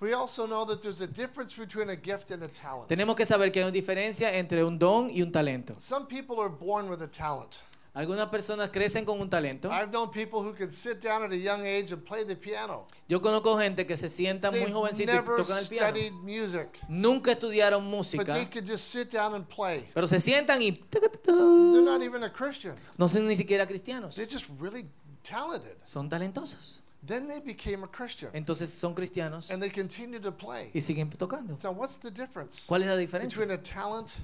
[0.00, 2.88] We also know that there's a difference between a gift and a talent.
[2.88, 5.74] Tenemos que saber que hay una diferencia entre un don y un talento.
[5.80, 7.58] Some people are born with a talent.
[7.94, 9.68] Algunas personas crecen con un talento.
[9.70, 12.86] I've known people who can sit down at a young age and play the piano.
[13.08, 16.16] Yo conozco gente que se sienta muy They've jovencita y tocan el piano.
[16.22, 19.88] music, Nunca estudiaron but they música, could just sit down and play.
[19.94, 22.74] pero se sientan y They're not even a Christian.
[22.98, 24.16] no son ni siquiera cristianos.
[24.16, 24.86] They're just really
[25.22, 25.76] talented.
[25.84, 26.80] Son talentosos.
[27.06, 30.72] Then they became a Christian Entonces son cristianos and they continue to play.
[30.74, 31.56] y siguen tocando.
[31.62, 34.14] Now, what's the difference ¿Cuál es la diferencia between a talent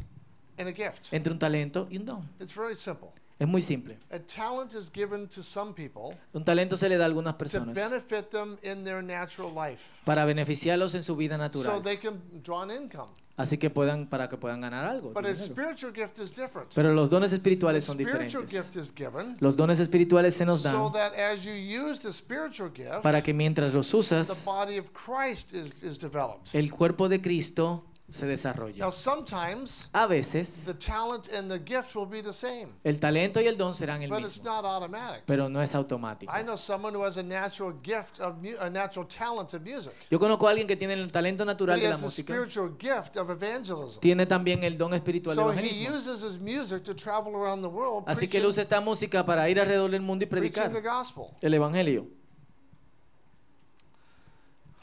[0.59, 1.13] and a gift?
[1.13, 2.29] entre un talento y un don?
[2.41, 3.13] It's very simple.
[3.41, 3.99] Es muy simple.
[4.11, 7.39] A talent is given to some people Un talento se le da a algunas to
[7.39, 11.97] personas benefit them in their natural life para beneficiarlos en su vida so natural, they
[11.97, 13.09] can draw an income.
[13.39, 15.15] así que puedan para que puedan ganar algo.
[15.15, 15.39] But a dinero.
[15.39, 16.69] spiritual gift is different.
[16.75, 18.51] Pero los dones espirituales son spiritual diferentes.
[18.51, 22.13] gift is given Los dones espirituales se nos so dan that as you use the
[22.13, 26.51] spiritual gift, para que mientras los the usas, body of Christ is, is developed.
[26.53, 28.85] el cuerpo de Cristo se desarrolla.
[28.85, 33.41] Now, sometimes A the veces talent and the gift will be the same, el talento
[33.41, 35.23] y el don serán el but it's mismo, not automatic.
[35.27, 36.33] pero no es automático.
[36.37, 39.93] I know someone who has a natural gift of mu- a natural talent of music.
[40.11, 42.33] Yo conozco a alguien que tiene el talento natural he de la has a música,
[42.35, 44.01] spiritual gift of evangelism.
[44.01, 45.97] tiene también el don espiritual de So he evangelismo.
[45.97, 49.25] uses his music to travel around the world Así que él preaching, usa esta música
[49.25, 51.25] para ir alrededor del mundo y preaching predicar the gospel.
[51.43, 52.07] el evangelio.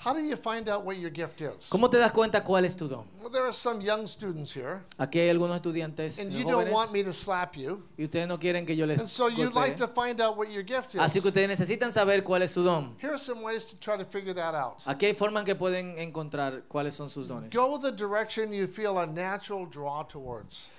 [0.08, 1.68] How do you find out what your gift is?
[1.70, 3.06] ¿Cómo te das cuenta cuál es tu don?
[3.20, 6.94] Well, there are some young students here, Aquí hay algunos estudiantes and you don't want
[6.94, 7.84] me to slap you.
[7.98, 10.50] y ustedes no quieren que yo les And so you'd like to find out what
[10.50, 11.02] your gift is.
[11.02, 12.96] Así que ustedes necesitan saber cuál es su don.
[13.02, 14.78] Here are some ways to try to figure that out.
[14.86, 17.54] Aquí hay formas que pueden encontrar cuáles son sus dones.
[17.54, 20.70] Go the direction you feel a natural draw towards.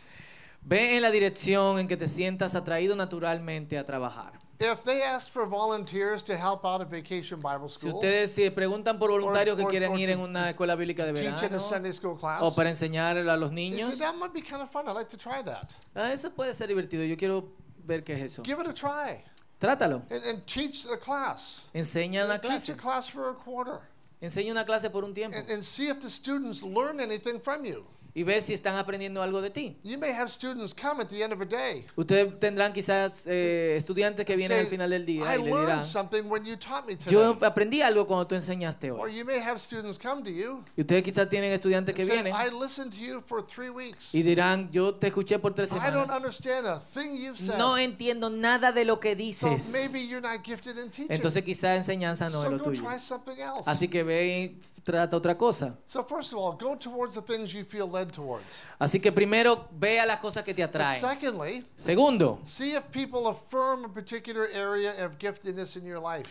[0.62, 4.47] Ve en la dirección en que te sientas atraído naturalmente a trabajar.
[4.60, 8.50] If they ask for volunteers to help out at Vacation Bible Si School, ustedes si
[8.50, 11.92] preguntan por voluntarios que quieren ir to- en una escuela bíblica de teach verano Sunday
[11.92, 14.88] school class, o para enseñar a los niños, say, that might be kind of fun.
[14.88, 15.70] I'd like to try that.
[15.94, 17.04] ah, eso puede ser divertido.
[17.04, 17.44] Yo quiero
[17.86, 18.42] ver qué es eso.
[18.42, 19.22] Give it a try
[19.60, 20.02] Trátalo.
[20.10, 21.62] and, and teach the class.
[21.72, 22.68] Enseña una Teach clase.
[22.72, 23.80] a class for a quarter
[24.20, 27.64] Enseña una clase por un tiempo and, and see if the students learn anything from
[27.64, 27.84] you.
[28.18, 29.76] Y ve si están aprendiendo algo de ti.
[29.84, 31.84] You may have students come at the end of a day.
[31.94, 35.50] Ustedes tendrán quizás eh, estudiantes que vienen say, al final del día I y le
[35.56, 37.12] dirán, something when you taught me today.
[37.12, 39.16] yo aprendí algo cuando tú enseñaste Or hoy.
[39.16, 42.32] you may have students come to you Y ustedes quizás tienen estudiantes que say, vienen
[42.34, 44.12] I listened to you for three weeks.
[44.12, 46.16] y dirán, yo te escuché por tres I don't semanas.
[46.16, 47.56] understand a thing you've said.
[47.56, 49.70] No entiendo nada de lo que so dices.
[49.70, 51.06] maybe you're not gifted in teaching.
[51.12, 52.82] Entonces quizás enseñanza no es so lo go tuyo.
[52.82, 53.62] try something else.
[53.64, 55.76] Así que ve y trata otra cosa.
[55.86, 58.44] So first of all, go towards the things you feel led towards.
[58.78, 61.00] Así que primero vea las cosas que te But atraen.
[61.00, 66.28] secondly, Segundo, see if people affirm a particular area of giftedness in your life.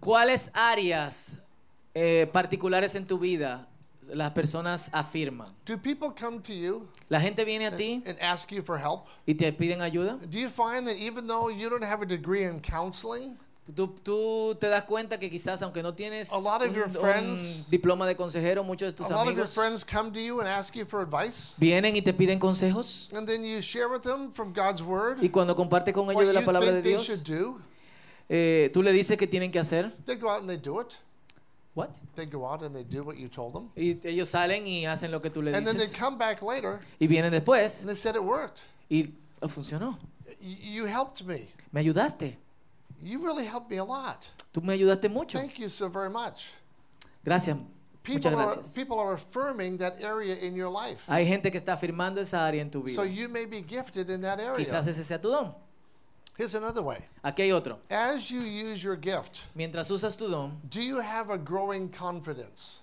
[0.00, 1.38] ¿cuáles áreas
[1.94, 3.66] eh, particulares en tu vida
[4.12, 5.48] las personas afirman?
[5.64, 9.06] Do people come to you La gente viene a ti and ask you for help?
[9.26, 10.18] y te piden ayuda.
[10.30, 13.36] Do you find that even though you don't have a degree in counseling,
[13.74, 16.86] Tú, tú te das cuenta que quizás aunque no tienes A lot of un, your
[16.86, 20.20] un friends- diploma de consejero, muchos de tus a lot of your amigos come to
[20.20, 23.88] you and ask you for advice, vienen y te piden consejos and then you share
[23.88, 27.22] with them from God's word y cuando compartes con ellos de la palabra de Dios,
[27.24, 27.58] do.
[28.28, 29.90] eh, tú le dices qué tienen que hacer.
[30.04, 30.98] They go out and they do it.
[31.74, 31.88] What?
[32.16, 33.70] They go out and they do what you told them.
[33.74, 35.98] Y ellos salen y hacen lo que tú le And then they dices.
[35.98, 38.60] come back later Y vienen después and they said it worked.
[38.90, 39.98] y oh, funcionó.
[40.40, 41.48] You helped me.
[41.72, 42.36] Me ayudaste.
[43.04, 44.28] You really helped me a lot.
[44.52, 45.38] Tú me ayudaste mucho.
[45.38, 46.52] Thank you so very much.
[47.22, 47.58] Gracias.
[48.02, 48.74] People Muchas are, gracias.
[48.74, 51.04] people are affirming that area in your life.
[51.06, 52.96] Hay gente que está afirmando esa área en tu vida.
[52.96, 54.56] So you may be gifted in that area.
[54.56, 55.54] Quizás ese sea tu don.
[56.36, 56.98] Here's another way.
[57.22, 57.78] Aquí hay otro.
[57.90, 62.80] As you use your gift, Mientras usas tu don, do you have a growing confidence?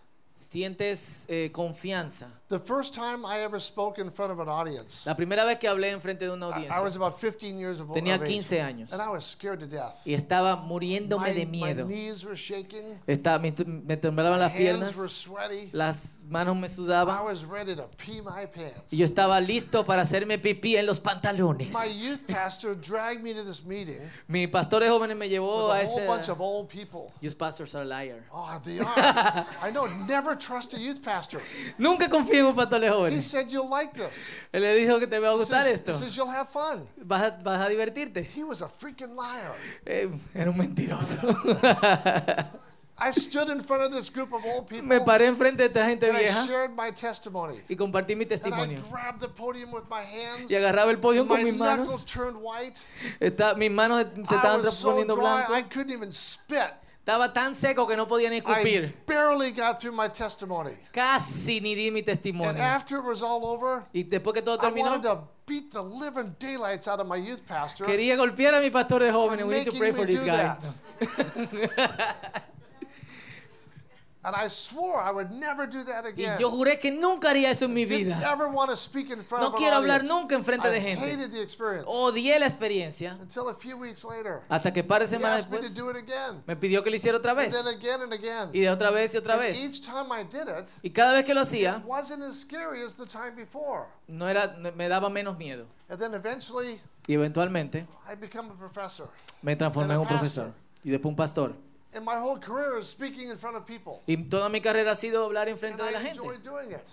[0.49, 2.29] Sientes eh, confianza.
[2.49, 5.69] The first time I ever spoke in front of an audience, La primera vez que
[5.69, 8.23] hablé en frente de una I, I was audiencia, about 15 years of, tenía of
[8.23, 9.95] age, 15 años and I was scared to death.
[10.05, 11.85] y estaba muriéndome My, de my miedo.
[11.87, 15.69] knees were shaking, Estaba, me, me temblaban las hands piernas, were sweaty.
[15.71, 18.91] las manos me I sudaban was ready to pee my pants.
[18.91, 21.73] y yo estaba listo para hacerme pipí en los pantalones.
[21.73, 25.75] My youth pastor dragged me to this meeting Mi pastor de jóvenes me llevó with
[25.77, 26.07] a a whole ese...
[26.07, 27.07] bunch of old people.
[27.21, 28.25] Youth pastors are liar.
[28.33, 29.45] Oh, they are.
[29.63, 29.87] I know.
[30.05, 31.41] Never trust a youth pastor.
[31.77, 34.33] Nunca confío en un pastor de He said you'll like this.
[34.51, 35.91] Él le dijo que te va a He gustar says, esto.
[35.91, 36.87] he says you'll have fun.
[36.97, 38.23] Vas a, vas a divertirte.
[38.23, 39.53] He was a freaking liar.
[39.85, 41.17] Eh, era un mentiroso.
[43.03, 45.85] I stood in front of this group of old people me paré enfrente de esta
[45.85, 47.59] gente and I vieja shared my testimony.
[47.67, 48.83] y compartí mi And I testimonio.
[48.91, 50.51] grabbed the podium with my hands.
[50.51, 51.87] Y agarraba el podio con mis manos.
[51.87, 52.79] knuckles turned white.
[53.19, 56.75] Está- mis manos se I estaban so poniendo dry I couldn't even spit.
[57.03, 58.93] Estaba tan seco que no podía ni I escupir.
[59.07, 60.77] barely got through my testimony.
[60.93, 62.59] Casi ni di mi And testimonio.
[62.61, 65.81] after it was all over, Y después que todo I wanted terminó, to beat the
[65.81, 67.85] living daylights out of my youth pastor.
[67.87, 69.47] quería golpear a mi pastor de jóvenes.
[69.47, 70.55] We need to pray for this guy.
[74.23, 76.37] And I swore I would never do that Y again.
[76.39, 78.19] yo juré que nunca haría eso en mi vida.
[78.31, 80.79] ever want to speak in front No of quiero hablar nunca en frente I de
[80.81, 81.03] gente.
[81.11, 81.85] hated the experience.
[81.87, 85.89] Odié la experiencia Until a few weeks later, hasta que par de semanas después do
[85.89, 86.43] it again.
[86.45, 87.53] me pidió que lo hiciera otra And vez.
[87.63, 88.49] then again and again.
[88.53, 89.57] Y de otra vez y otra And vez.
[89.59, 92.83] each time I did it, Y cada vez que lo hacía, it wasn't as scary
[92.83, 93.85] as the time before.
[94.07, 95.65] no era, me daba menos miedo.
[95.89, 99.07] And then eventually, Y eventualmente I become a professor.
[99.41, 100.53] me transformé en un And a profesor
[100.83, 101.55] y después un pastor.
[101.93, 104.01] And my whole career is speaking in front of people.
[104.07, 106.19] Y toda mi carrera ha sido hablar en And frente de la I gente.
[106.19, 106.89] enjoy doing it.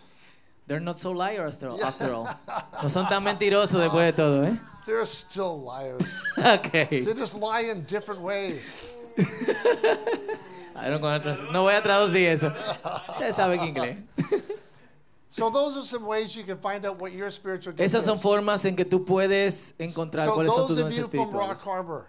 [0.67, 1.83] They're not so liars after all.
[1.85, 2.29] after all.
[2.83, 4.59] No son tan mentirosos después de todo, ¿eh?
[4.87, 6.03] They're still liars.
[6.39, 6.73] Ok.
[6.91, 8.95] They just lie in different ways.
[10.77, 12.49] I don't wanna trans- No voy a traducir eso.
[13.09, 13.99] Ustedes saben inglés.
[15.31, 18.17] So those are some ways you can find out what your spiritual gift Esas son
[18.17, 18.23] is.
[18.23, 21.31] formas en que tú puedes encontrar So cuáles son tus those of dones you from
[21.31, 21.65] Rock espirituales.
[21.65, 22.07] Harbor,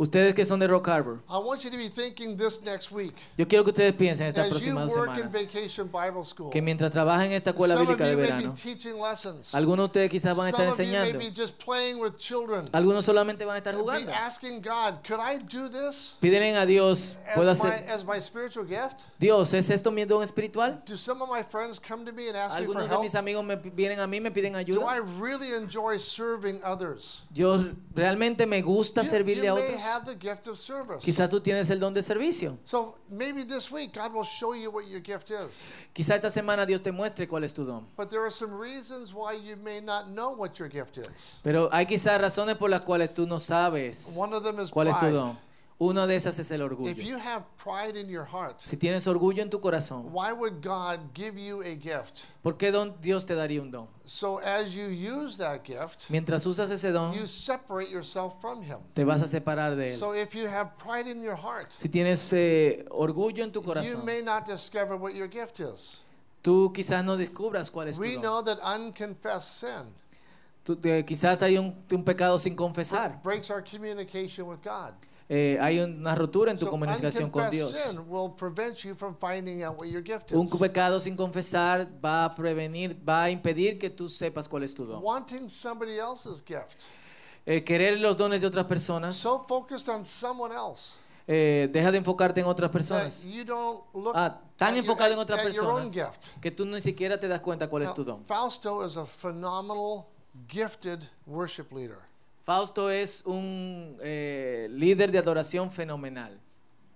[0.00, 3.12] Ustedes que son de Rock Harbor, I want you to be thinking this next week
[3.36, 6.24] yo quiero que ustedes piensen estas as you próximas dos work in semanas Vacation Bible
[6.24, 6.48] School.
[6.50, 8.98] que mientras trabajan en esta escuela Some of bíblica de you may be verano, teaching
[8.98, 9.54] lessons.
[9.54, 12.00] algunos de ustedes quizás van a estar Some of you may enseñando, be just playing
[12.00, 12.66] with children.
[12.72, 14.10] algunos solamente van a estar Be jugando.
[14.10, 17.90] asking God, could I do this Pídele a Dios, ¿puedo as my, hacer?
[17.90, 19.02] as my spiritual gift?
[19.18, 20.82] Dios, ¿es esto mi don espiritual?
[20.86, 23.02] Do some of my friends come to me and ask me for Algunos de help?
[23.02, 25.02] mis amigos me pi- vienen a mí, me piden Do I ayuda.
[25.20, 27.24] really enjoy serving others?
[27.34, 27.62] Yo
[27.94, 29.82] realmente me gusta You, servirle you a may otros.
[29.90, 31.04] Have the gift of service.
[31.04, 32.58] Quizás tú tienes el don de servicio.
[32.64, 35.62] So maybe this week God will show you what your gift is.
[35.92, 37.86] Quizás esta semana Dios te muestre cuál es tu don.
[37.96, 41.40] But there are some reasons why you may not know what your gift is.
[41.42, 44.88] Pero hay quizás razones por las cuales tú no sabes One of them is cuál
[44.88, 45.49] es tu don.
[45.82, 46.92] Una de esas es el If orgullo.
[47.02, 51.00] you have pride in your heart, Si tienes orgullo en tu corazón, why would God
[51.14, 52.26] give you a gift?
[52.42, 53.88] ¿por qué don Dios te daría un don?
[54.04, 58.80] So as you use that gift, Mientras usas ese don, you separate yourself from Him.
[58.92, 59.98] te vas a separar de él.
[59.98, 63.66] So if you have pride in your heart, Si tienes eh, orgullo en tu you
[63.66, 66.02] corazón, may not discover what your gift is.
[66.42, 68.20] tú quizás no descubras cuál es tu We don.
[68.22, 69.94] know that unconfessed sin
[70.62, 73.18] Tú- eh, quizás hay un, un pecado sin confesar.
[73.22, 74.92] breaks our communication with God.
[75.32, 77.72] Eh, hay una rotura en tu So comunicación con Dios.
[80.32, 84.74] Un pecado sin confesar va a prevenir, va a impedir que tú sepas cuál es
[84.74, 85.00] tu don.
[85.00, 86.82] Wanting somebody else's gift.
[87.46, 90.94] Eh, querer los dones de otras personas, So focused on someone else
[91.28, 93.22] eh, deja de enfocarte en otras personas.
[93.24, 95.96] you don't look Ah, tan your- enfocado en otras personas
[96.40, 98.24] que tú ni siquiera te das cuenta cuál es Now, tu don.
[98.26, 100.06] Fausto is a phenomenal,
[100.48, 101.98] gifted worship leader.
[102.44, 106.38] Fausto es un eh, líder de adoración fenomenal.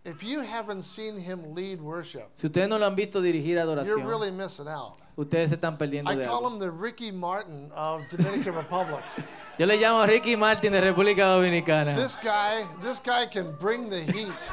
[0.06, 3.62] If you haven't seen him lead worship, Si ustedes no lo han visto dirigir you're
[3.62, 4.98] adoración, really missing out.
[5.16, 6.52] ustedes se están perdiendo I de call algo.
[6.54, 9.02] him the Ricky Martin of Dominican Republic.
[9.58, 11.94] Yo le llamo Ricky Martin de República Dominicana.
[11.96, 14.48] This guy, this guy can bring the heat.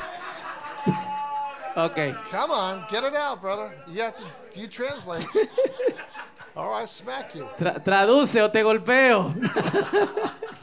[1.75, 2.13] Ok.
[2.29, 3.73] Come on, get it out, brother.
[3.87, 5.25] You have to, you translate.
[6.53, 7.47] Or I smack you.
[7.57, 9.33] Tra- traduce o te golpeo.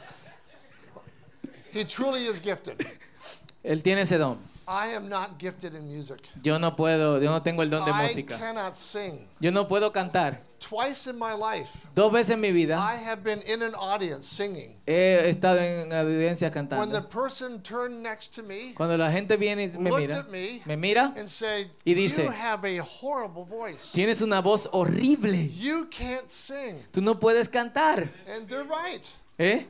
[1.71, 2.85] He truly is gifted.
[3.63, 4.37] Él tiene ese don.
[4.67, 6.19] I am not gifted in music.
[6.43, 8.37] Yo no puedo, yo no tengo el don de I música.
[8.37, 9.27] cannot sing.
[9.39, 10.41] Yo no puedo cantar.
[10.59, 14.27] Twice in my life, Dos veces en mi vida I have been in an audience
[14.27, 14.75] singing.
[14.85, 17.09] he estado en audiencia When the cantando.
[17.09, 20.75] person turned next to me, Cuando la gente viene y me mira, at me, me
[20.75, 23.91] mira, and said, Y dice, "You have a horrible voice.
[23.93, 25.47] tienes una voz horrible.
[25.47, 28.09] You can't sing." Tú no puedes cantar.
[28.27, 29.05] And they're right.
[29.39, 29.65] ¿Eh?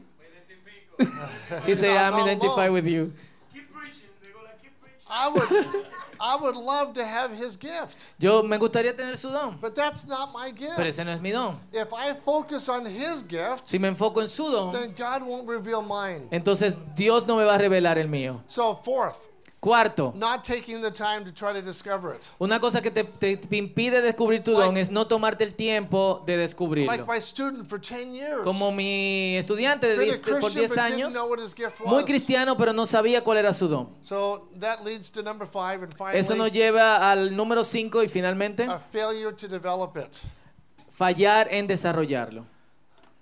[1.66, 2.74] He said, not I'm identified alone.
[2.74, 3.14] with you.
[3.54, 4.10] Keep preaching.
[4.44, 5.08] Like, keep preaching.
[5.10, 5.86] I would,
[6.20, 10.06] I would love to have his gift, Yo me gustaría tener su don, but that's
[10.06, 10.80] not my pero gift.
[11.00, 11.58] ese no es mi don.
[11.72, 15.48] If I focus on his gift, Si me enfoco en su don, then God won't
[15.48, 16.28] reveal mine.
[16.32, 18.42] entonces Dios no me va a revelar el mío.
[18.48, 19.18] So fourth,
[19.60, 22.22] Cuarto, not taking the time to try to discover it.
[22.40, 26.38] una cosa que te, te impide descubrir tu don es no tomarte el tiempo de
[26.38, 27.06] Like descubrirlo.
[27.06, 28.44] my student for 10 years.
[28.44, 31.14] Como mi estudiante de Been a 10 por Christian, 10 but didn't años,
[31.86, 33.90] muy cristiano, pero no sabía cuál era su don.
[34.02, 38.08] So that leads to number five, and Eso nos finally, lleva al número 5 y
[38.08, 39.50] finalmente, a to
[40.00, 40.14] it.
[40.90, 42.46] fallar en desarrollarlo.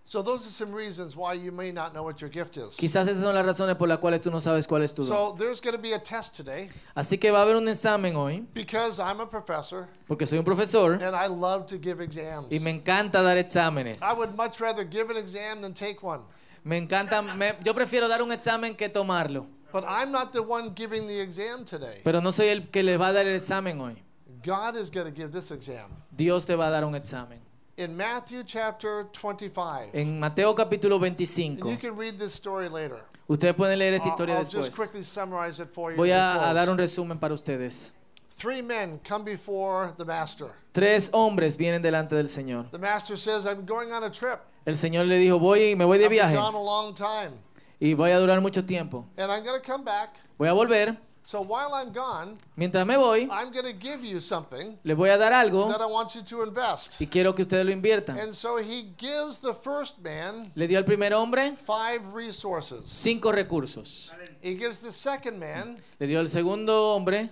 [0.10, 2.78] So those are some reasons why you may not know what your gift is.
[2.78, 5.10] Quizás esas son las razones por las cuales tú no sabes cuál es tu don.
[5.10, 8.16] So there's going to be a test today Así que va a haber un examen
[8.16, 12.48] hoy, because I'm a professor porque soy un profesor and I love to give exams.
[12.52, 14.02] y me encanta dar exámenes.
[14.02, 16.22] I would much rather give an exam than take one.
[16.64, 20.72] Me encanta, me- yo prefiero dar un examen que tomarlo, But I'm not the one
[20.74, 22.00] giving the exam today.
[22.06, 24.02] pero no soy el que le va a dar el examen hoy.
[24.42, 25.92] God is going to give this exam.
[26.16, 27.42] Dios te va a dar un examen.
[27.78, 33.02] In Matthew chapter 25, En Mateo capítulo and 25, you can read this story later.
[33.30, 34.76] ustedes pueden leer esta I'll, historia I'll just después.
[34.76, 35.98] quickly summarize it for you.
[35.98, 37.92] Voy a, a dar un resumen para ustedes.
[38.32, 40.48] Three men come before the master.
[40.74, 42.72] Tres hombres vienen delante del Señor.
[42.72, 44.40] The master says, I'm going on a trip.
[44.66, 47.34] El Señor le dijo, voy, me voy de I've been viaje gone a long time.
[47.80, 49.06] y voy a durar mucho tiempo.
[49.18, 50.16] And I'm going to come back.
[50.40, 50.98] Voy a volver.
[51.28, 55.10] So while I'm gone, Mientras me voy, I'm going to give you something le voy
[55.10, 57.02] a dar algo that I want you to invest.
[57.02, 58.18] y quiero que ustedes lo inviertan.
[58.18, 62.84] And so he gives the first man Le dio al primer hombre five resources.
[62.86, 64.14] cinco recursos.
[64.42, 67.30] He gives the second man Le dio al segundo hombre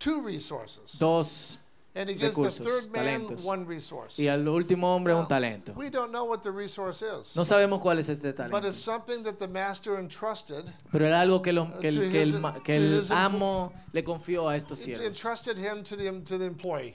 [0.00, 0.98] two resources.
[0.98, 1.60] dos
[1.98, 3.44] And he gives the third man talentos.
[3.44, 4.18] one resource.
[4.22, 5.72] y al último hombre un talento.
[5.74, 7.34] We don't know what the resource is.
[7.34, 10.64] No sabemos cuál es este But talento, it's something that the master entrusted.
[10.92, 12.24] pero era algo que, lo- que el, que
[12.62, 15.04] que amo le confió a estos siervos.
[15.04, 16.94] entrusted him to the, to the employee.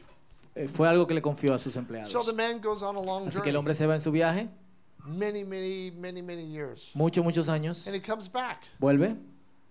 [0.56, 2.10] Eh, Fue algo que le confió a sus empleados.
[2.10, 4.12] So the man goes on a long Así que el hombre se va en su
[4.12, 4.48] viaje,
[5.06, 6.92] Many, many, many, many years.
[6.94, 8.64] muchos, muchos años, And he comes back.
[8.80, 9.18] vuelve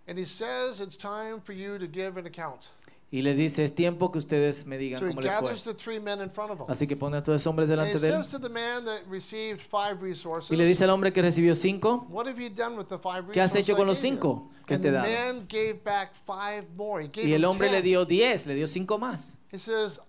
[0.07, 2.69] And he says, It's time for you to give an account.
[3.13, 5.43] Y le dice, es tiempo que ustedes me digan So cómo les fue.
[5.43, 6.65] gathers the three men in front of him.
[6.67, 8.21] Así que pone a todos los hombres delante de él
[10.51, 13.25] y le dice al hombre que recibió cinco, What have you done with the five
[13.33, 15.45] ¿qué has hecho con los gave you?" cinco que te gave
[17.23, 17.85] Y el hombre le 10.
[17.85, 19.39] dio diez, le dio cinco más.
[19.53, 20.01] He says,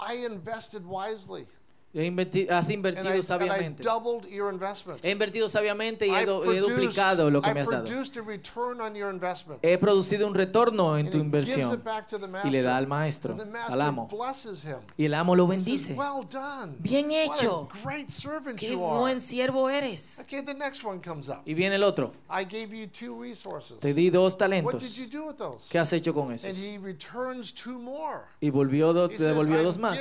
[0.00, 1.46] I invested wisely.
[1.94, 2.06] He
[2.48, 3.82] has invertido I sabiamente.
[3.82, 5.04] doubled your investment.
[5.04, 7.84] He invertido sabiamente y he, do- he produced- duplicado lo que I me has dado.
[7.84, 9.60] produced a return on your investment.
[9.62, 12.78] He producido un retorno en And tu inversión it back to the y le da
[12.78, 13.34] al master.
[13.34, 14.08] maestro, al amo.
[14.08, 14.78] blesses him.
[14.96, 15.92] Y el amo lo says, bendice.
[15.94, 16.76] well done.
[16.80, 17.68] Bien What hecho.
[17.70, 20.20] a great servant Qué buen siervo eres.
[20.22, 21.42] Okay, the next one comes up.
[21.44, 22.12] Y viene el otro.
[22.30, 23.78] I gave you two resources.
[23.80, 24.80] Te di dos What talentos.
[24.82, 25.68] did you do with those?
[25.68, 26.46] ¿Qué has hecho con esos?
[26.46, 28.22] And he returns two more.
[28.40, 29.98] Y volvió, do- He te says, devolvió dos más.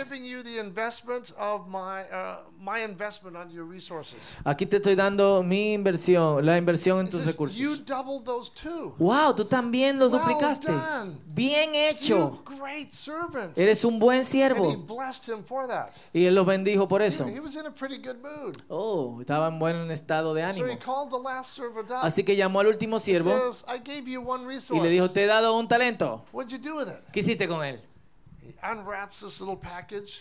[1.82, 4.19] My uh, my investment on your resources.
[4.45, 7.86] Aquí te estoy dando mi inversión, la inversión en tus says, you recursos.
[7.86, 8.93] doubled those two.
[8.99, 10.71] Wow, tú también los Well duplicaste.
[10.71, 11.19] done.
[11.25, 12.39] Bien hecho.
[12.45, 13.57] You great servant.
[13.57, 14.86] Eres un buen And he siervo.
[14.86, 15.93] blessed him for that.
[16.13, 17.25] Y él los bendijo por eso.
[17.27, 18.55] he was in a pretty good mood.
[18.69, 20.67] Oh, estaba en buen estado de So ánimo.
[20.71, 22.03] he called the last servant up.
[22.03, 24.84] Así que llamó al último siervo says, I gave you one y resource.
[24.84, 26.23] le dijo, te he dado un talento.
[26.32, 26.99] What'd you do with it?
[27.11, 27.82] ¿Qué hiciste con él?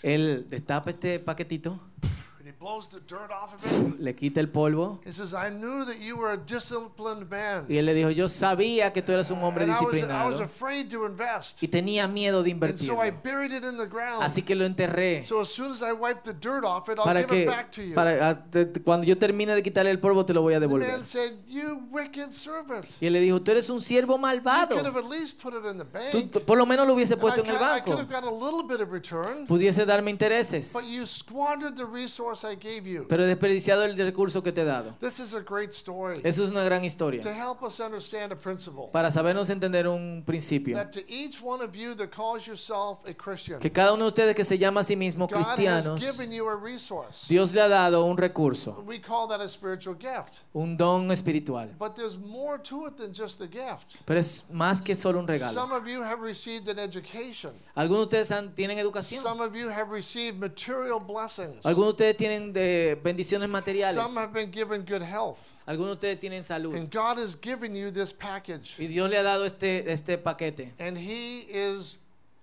[0.02, 1.80] Él destapa este paquetito,
[2.60, 3.98] blows the dirt off of it.
[4.00, 7.64] le quita el polvo He says, I knew that you were a disciplined man.
[7.70, 9.84] y él le dijo, yo sabía que tú eras un hombre And I was, I
[9.84, 11.62] was disciplinado afraid to invest.
[11.62, 14.22] y tenía miedo de And so I buried it in the ground.
[14.22, 17.04] Así que lo enterré So as soon as I wipe the dirt off it, I'll
[17.04, 17.94] para give que it back to you.
[17.94, 20.60] para, ah, te- te- cuando yo termine de quitarle el polvo te lo voy a
[20.60, 20.86] the devolver.
[20.86, 22.84] man said, You wicked servant.
[23.00, 24.74] Y él le dijo, tú eres un siervo You malvado.
[24.76, 26.44] could have at least put it in the Tú bank.
[26.44, 28.12] por lo menos lo hubiese And puesto I, en el ca- I could banco.
[28.14, 29.46] have got a little bit of return.
[29.46, 30.74] Pudiese darme intereses.
[30.74, 33.06] But you squandered the resource I gave you.
[33.08, 34.94] Pero he desperdiciado el recurso que te he dado.
[35.00, 37.22] This is a great story Eso es una gran to historia.
[37.32, 38.88] help us understand a principle.
[38.92, 40.76] Para sabernos entender un principio.
[40.76, 44.08] That to each one of you that calls yourself a Christian, Que cada uno de
[44.08, 47.26] ustedes que se llama a sí mismo God has given you a resource.
[47.28, 50.34] Dios le ha dado un recurso, We call that a spiritual gift.
[50.54, 51.68] un don espiritual.
[51.78, 53.96] But there's more to it than just the gift.
[54.04, 55.52] Pero es más que solo un regalo.
[55.52, 57.52] Some of you have received an education.
[57.74, 59.22] Algunos de ustedes han- tienen educación.
[59.22, 61.64] Some of you have received material blessings.
[61.64, 63.94] Algunos de ustedes tienen de bendiciones materiales.
[63.94, 65.38] Some have been given good health.
[65.66, 66.74] Algunos de ustedes tienen salud.
[66.74, 68.74] And God has given you this package.
[68.78, 70.72] Y Dios le ha dado este, este paquete.
[70.78, 71.98] And He is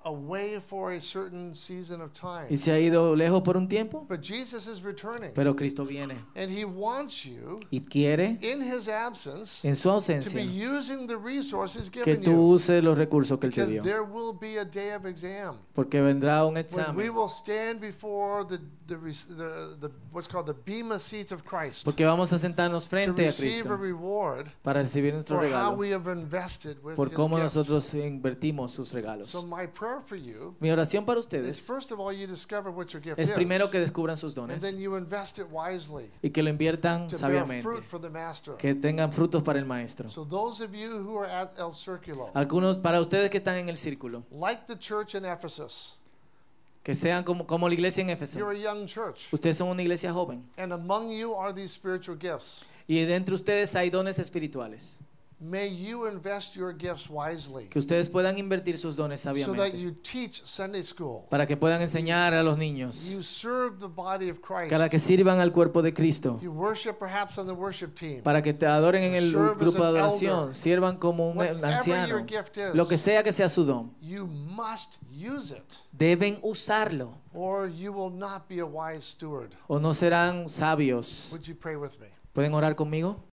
[0.07, 2.47] away for a certain season of time.
[2.49, 5.31] y se ha ido lejos por un tiempo, But Jesus is returning.
[5.33, 9.89] pero Cristo viene And he wants you, y quiere, in his absence, en su to
[9.89, 12.53] be ausencia, using the resources que given tú you.
[12.53, 13.83] uses los recursos que Él te dio.
[13.83, 15.57] there will be a day of exam.
[15.73, 17.09] Porque vendrá un When we examen.
[17.15, 21.83] will stand before the, the, res- the, the what's called the bema seat of Christ
[21.85, 25.93] Porque vamos a sentarnos to frente a Cristo reward para recibir nuestro how regalo, we
[25.93, 29.29] have invested with por cómo nosotros invertimos sus regalos.
[29.29, 29.96] So my prayer
[30.59, 33.69] Mi oración para ustedes first of all you discover what your gift es is, primero
[33.69, 37.63] que descubran sus and dones then you invest it wisely y que lo inviertan sabiamente,
[37.63, 38.55] fruit for the master.
[38.57, 40.09] que tengan frutos para el maestro.
[40.09, 43.69] So those of you who are at El Circulo, Algunos para ustedes que están en
[43.69, 45.95] el círculo, like the church in Ephesus,
[46.83, 48.37] que sean como, como la iglesia en Éfeso.
[48.39, 52.17] you're a young church, Ustedes son una iglesia joven and among you are these spiritual
[52.17, 52.65] gifts.
[52.87, 54.99] y entre ustedes hay dones espirituales.
[55.39, 59.79] May you invest your gifts wisely Que ustedes puedan invertir sus dones so that sabiamente
[59.79, 61.25] you teach Sunday school.
[61.29, 64.71] para que puedan enseñar a los You niños, serve the body of Christ.
[64.71, 68.23] para que sirvan al cuerpo de Cristo, You worship perhaps on the worship team.
[68.23, 70.55] para que te adoren en el Serve as grupo de an adoración, elder.
[70.55, 73.93] sirvan como un Whatever your anciano, gift is, lo que sea que sea su don,
[74.01, 79.51] you must use it, deben usarlo or you will not be a wise steward.
[79.67, 81.29] o no serán sabios.
[81.31, 82.07] Would you pray with me?
[82.33, 83.23] ¿Pueden orar conmigo?